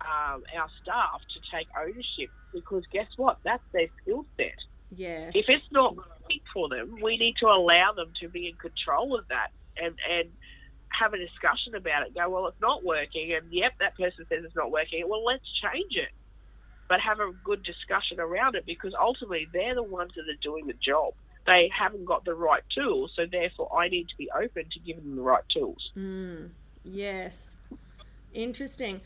um, 0.00 0.42
our 0.56 0.68
staff 0.80 1.20
to 1.34 1.56
take 1.56 1.68
ownership 1.78 2.30
because 2.52 2.82
guess 2.92 3.08
what? 3.16 3.38
That's 3.44 3.62
their 3.72 3.88
skill 4.02 4.24
set. 4.36 4.54
Yes. 4.94 5.32
if 5.34 5.48
it's 5.48 5.70
not 5.70 5.96
working 5.96 6.40
for 6.52 6.68
them, 6.68 6.98
we 7.02 7.16
need 7.16 7.36
to 7.40 7.46
allow 7.46 7.92
them 7.94 8.12
to 8.20 8.28
be 8.28 8.48
in 8.48 8.54
control 8.56 9.18
of 9.18 9.26
that 9.28 9.48
and 9.76 9.94
and 10.10 10.30
have 10.98 11.12
a 11.12 11.18
discussion 11.18 11.74
about 11.74 12.06
it. 12.06 12.14
Go, 12.14 12.28
well, 12.28 12.46
it's 12.48 12.60
not 12.60 12.84
working, 12.84 13.32
and 13.32 13.52
yep, 13.52 13.72
that 13.80 13.96
person 13.96 14.26
says 14.28 14.44
it's 14.44 14.56
not 14.56 14.70
working. 14.70 15.04
Well, 15.08 15.24
let's 15.24 15.44
change 15.62 15.96
it, 15.96 16.10
but 16.88 17.00
have 17.00 17.20
a 17.20 17.32
good 17.44 17.62
discussion 17.62 18.20
around 18.20 18.56
it 18.56 18.64
because 18.66 18.94
ultimately 18.98 19.48
they're 19.52 19.74
the 19.74 19.82
ones 19.82 20.12
that 20.16 20.22
are 20.22 20.42
doing 20.42 20.66
the 20.66 20.74
job. 20.74 21.14
They 21.46 21.70
haven't 21.76 22.04
got 22.04 22.24
the 22.24 22.34
right 22.34 22.62
tools, 22.74 23.12
so 23.16 23.24
therefore 23.30 23.74
I 23.78 23.88
need 23.88 24.08
to 24.08 24.16
be 24.16 24.28
open 24.30 24.64
to 24.64 24.80
giving 24.80 25.04
them 25.04 25.16
the 25.16 25.22
right 25.22 25.44
tools. 25.52 25.92
Mm, 25.96 26.50
yes. 26.84 27.56
Interesting. 28.34 29.00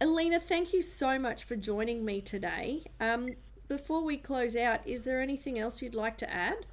Alina, 0.00 0.40
thank 0.40 0.72
you 0.72 0.82
so 0.82 1.18
much 1.18 1.44
for 1.44 1.56
joining 1.56 2.04
me 2.04 2.20
today. 2.20 2.84
Um, 3.00 3.30
before 3.68 4.02
we 4.02 4.16
close 4.16 4.56
out, 4.56 4.86
is 4.86 5.04
there 5.04 5.20
anything 5.20 5.58
else 5.58 5.82
you'd 5.82 5.94
like 5.94 6.16
to 6.18 6.32
add? 6.32 6.66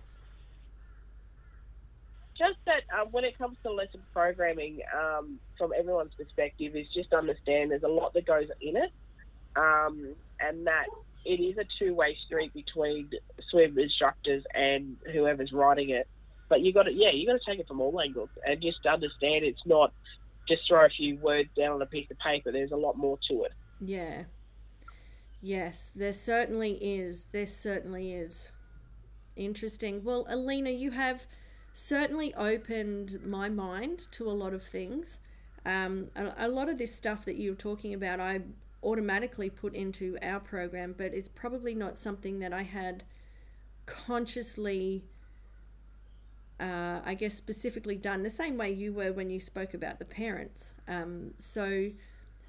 just 2.42 2.58
that 2.66 2.82
um, 3.00 3.10
when 3.12 3.24
it 3.24 3.38
comes 3.38 3.58
to 3.64 3.72
lesson 3.72 4.02
programming, 4.14 4.80
um, 4.98 5.40
from 5.58 5.72
everyone's 5.78 6.14
perspective, 6.16 6.76
is 6.76 6.88
just 6.94 7.14
understand 7.14 7.72
there's 7.72 7.84
a 7.84 7.88
lot 7.88 8.14
that 8.14 8.26
goes 8.26 8.48
in 8.62 8.76
it, 8.76 8.92
um, 9.56 10.16
and 10.40 10.66
that 10.66 10.88
it 11.24 11.40
is 11.40 11.58
a 11.58 11.66
two-way 11.78 12.18
street 12.26 12.52
between 12.54 13.10
swim 13.50 13.78
instructors 13.78 14.44
and 14.56 14.98
whoever's 15.14 15.52
writing 15.52 15.92
it. 15.92 16.08
But 16.50 16.62
you 16.62 16.74
got 16.74 16.84
to, 16.84 16.92
yeah, 16.92 17.12
you 17.14 17.28
got 17.28 17.34
to 17.34 17.46
take 17.46 17.60
it 17.60 17.68
from 17.68 17.80
all 17.80 18.02
angles 18.02 18.30
and 18.46 18.62
just 18.62 18.86
understand 18.86 19.46
it's 19.46 19.66
not 19.66 19.94
just 20.48 20.64
throw 20.68 20.86
a 20.86 20.90
few 20.90 21.18
words 21.18 21.50
down 21.56 21.74
on 21.74 21.82
a 21.82 21.86
piece 21.86 22.10
of 22.10 22.18
paper. 22.18 22.52
There's 22.52 22.72
a 22.72 22.76
lot 22.78 22.98
more 22.98 23.20
to 23.30 23.44
it. 23.44 23.54
Yeah. 23.80 24.24
Yes, 25.42 25.92
there 25.96 26.14
certainly 26.14 26.74
is. 26.74 27.26
There 27.26 27.48
certainly 27.48 28.14
is. 28.14 28.52
Interesting. 29.36 30.04
Well, 30.04 30.26
Alina, 30.30 30.70
you 30.70 30.92
have 30.92 31.26
certainly 31.74 32.34
opened 32.36 33.18
my 33.26 33.50
mind 33.50 34.08
to 34.12 34.30
a 34.30 34.34
lot 34.34 34.54
of 34.54 34.62
things. 34.62 35.20
Um, 35.66 36.10
a, 36.16 36.46
a 36.46 36.48
lot 36.48 36.70
of 36.70 36.78
this 36.78 36.94
stuff 36.94 37.26
that 37.26 37.38
you're 37.38 37.56
talking 37.56 37.94
about, 37.94 38.20
I 38.20 38.42
automatically 38.84 39.50
put 39.50 39.74
into 39.74 40.18
our 40.22 40.40
program, 40.40 40.94
but 40.98 41.14
it's 41.14 41.28
probably 41.28 41.74
not 41.74 41.98
something 41.98 42.40
that 42.40 42.54
I 42.54 42.64
had 42.64 43.04
consciously, 43.86 45.04
uh, 46.60 47.02
I 47.04 47.16
guess, 47.16 47.36
specifically 47.36 47.96
done 47.96 48.24
the 48.24 48.30
same 48.30 48.58
way 48.58 48.72
you 48.72 48.94
were 48.94 49.12
when 49.12 49.30
you 49.30 49.40
spoke 49.40 49.74
about 49.74 49.98
the 49.98 50.06
parents. 50.06 50.74
Um, 50.88 51.34
so, 51.38 51.92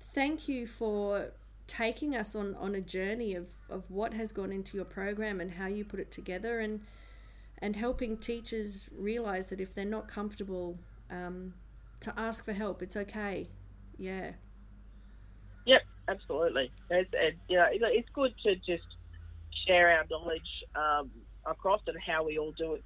thank 0.01 0.49
you 0.49 0.66
for 0.66 1.32
taking 1.72 2.14
us 2.14 2.34
on, 2.34 2.54
on 2.56 2.74
a 2.74 2.82
journey 2.82 3.34
of, 3.34 3.48
of 3.70 3.90
what 3.90 4.12
has 4.12 4.30
gone 4.30 4.52
into 4.52 4.76
your 4.76 4.84
program 4.84 5.40
and 5.40 5.52
how 5.52 5.66
you 5.66 5.86
put 5.86 5.98
it 5.98 6.10
together 6.10 6.60
and 6.60 6.80
and 7.60 7.76
helping 7.76 8.16
teachers 8.16 8.90
realize 8.94 9.48
that 9.48 9.58
if 9.60 9.74
they're 9.74 9.84
not 9.84 10.06
comfortable 10.06 10.76
um, 11.10 11.54
to 12.00 12.12
ask 12.14 12.44
for 12.44 12.52
help 12.52 12.82
it's 12.82 12.94
okay. 12.94 13.48
Yeah. 13.96 14.32
Yep, 15.64 15.82
absolutely. 16.08 16.70
It's, 16.90 17.08
it, 17.14 17.36
you 17.48 17.56
know, 17.56 17.66
it's 17.70 18.08
good 18.12 18.34
to 18.42 18.56
just 18.56 18.84
share 19.66 19.96
our 19.96 20.04
knowledge 20.10 20.42
um, 20.74 21.10
across 21.46 21.80
and 21.86 21.96
how 22.04 22.22
we 22.24 22.36
all 22.36 22.52
do 22.52 22.74
it 22.74 22.84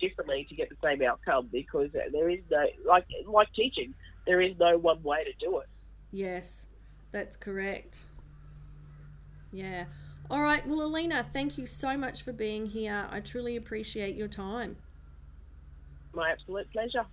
differently 0.00 0.46
to 0.50 0.54
get 0.54 0.68
the 0.68 0.76
same 0.84 1.02
outcome 1.02 1.48
because 1.50 1.90
there 1.92 2.30
is 2.30 2.40
no 2.48 2.64
like 2.86 3.06
like 3.26 3.52
teaching 3.54 3.92
there 4.24 4.40
is 4.40 4.52
no 4.60 4.78
one 4.78 5.02
way 5.02 5.24
to 5.24 5.32
do 5.44 5.58
it. 5.58 5.66
Yes 6.12 6.68
that's 7.12 7.36
correct 7.36 8.04
yeah. 9.52 9.84
All 10.30 10.42
right. 10.42 10.66
Well 10.66 10.82
alina 10.82 11.24
thank 11.24 11.58
you 11.58 11.66
so 11.66 11.96
much 11.96 12.22
for 12.22 12.32
being 12.32 12.66
here. 12.66 13.08
I 13.10 13.20
truly 13.20 13.56
appreciate 13.56 14.14
your 14.14 14.28
time. 14.28 14.76
My 16.14 16.30
absolute 16.30 16.70
pleasure. 16.72 17.06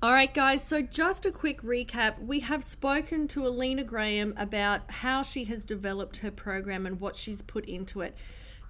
All 0.00 0.12
right, 0.12 0.32
guys, 0.32 0.62
so 0.62 0.80
just 0.80 1.26
a 1.26 1.32
quick 1.32 1.60
recap. 1.62 2.24
We 2.24 2.38
have 2.40 2.62
spoken 2.62 3.26
to 3.28 3.44
Alina 3.44 3.82
Graham 3.82 4.32
about 4.36 4.88
how 4.88 5.24
she 5.24 5.42
has 5.46 5.64
developed 5.64 6.18
her 6.18 6.30
program 6.30 6.86
and 6.86 7.00
what 7.00 7.16
she's 7.16 7.42
put 7.42 7.64
into 7.64 8.02
it. 8.02 8.16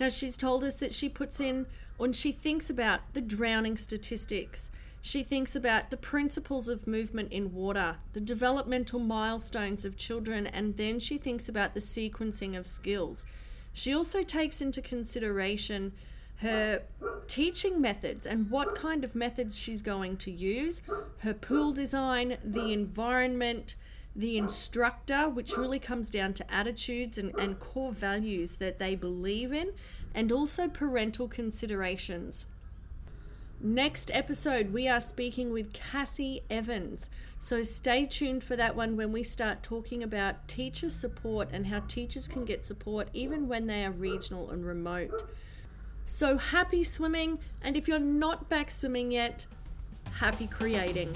Now, 0.00 0.08
she's 0.08 0.38
told 0.38 0.64
us 0.64 0.78
that 0.78 0.94
she 0.94 1.10
puts 1.10 1.38
in, 1.38 1.66
when 1.98 2.14
she 2.14 2.32
thinks 2.32 2.70
about 2.70 3.00
the 3.12 3.20
drowning 3.20 3.76
statistics, 3.76 4.70
She 5.00 5.22
thinks 5.22 5.54
about 5.54 5.90
the 5.90 5.96
principles 5.96 6.68
of 6.68 6.86
movement 6.86 7.32
in 7.32 7.52
water, 7.52 7.96
the 8.12 8.20
developmental 8.20 8.98
milestones 8.98 9.84
of 9.84 9.96
children, 9.96 10.46
and 10.46 10.76
then 10.76 10.98
she 10.98 11.18
thinks 11.18 11.48
about 11.48 11.74
the 11.74 11.80
sequencing 11.80 12.56
of 12.56 12.66
skills. 12.66 13.24
She 13.72 13.94
also 13.94 14.22
takes 14.22 14.60
into 14.60 14.82
consideration 14.82 15.92
her 16.38 16.82
teaching 17.26 17.80
methods 17.80 18.26
and 18.26 18.50
what 18.50 18.74
kind 18.74 19.04
of 19.04 19.14
methods 19.14 19.58
she's 19.58 19.82
going 19.82 20.16
to 20.18 20.30
use, 20.30 20.82
her 21.18 21.34
pool 21.34 21.72
design, 21.72 22.38
the 22.44 22.72
environment, 22.72 23.74
the 24.14 24.36
instructor, 24.36 25.28
which 25.28 25.56
really 25.56 25.78
comes 25.78 26.10
down 26.10 26.34
to 26.34 26.52
attitudes 26.52 27.18
and, 27.18 27.32
and 27.38 27.58
core 27.58 27.92
values 27.92 28.56
that 28.56 28.78
they 28.78 28.94
believe 28.94 29.52
in, 29.52 29.72
and 30.14 30.32
also 30.32 30.68
parental 30.68 31.28
considerations. 31.28 32.46
Next 33.60 34.12
episode, 34.14 34.72
we 34.72 34.86
are 34.86 35.00
speaking 35.00 35.52
with 35.52 35.72
Cassie 35.72 36.42
Evans. 36.48 37.10
So 37.40 37.64
stay 37.64 38.06
tuned 38.06 38.44
for 38.44 38.54
that 38.54 38.76
one 38.76 38.96
when 38.96 39.10
we 39.10 39.24
start 39.24 39.64
talking 39.64 40.00
about 40.00 40.46
teacher 40.46 40.88
support 40.88 41.48
and 41.52 41.66
how 41.66 41.80
teachers 41.80 42.28
can 42.28 42.44
get 42.44 42.64
support 42.64 43.08
even 43.12 43.48
when 43.48 43.66
they 43.66 43.84
are 43.84 43.90
regional 43.90 44.48
and 44.50 44.64
remote. 44.64 45.24
So 46.06 46.38
happy 46.38 46.84
swimming, 46.84 47.40
and 47.60 47.76
if 47.76 47.88
you're 47.88 47.98
not 47.98 48.48
back 48.48 48.70
swimming 48.70 49.10
yet, 49.10 49.46
happy 50.12 50.46
creating. 50.46 51.12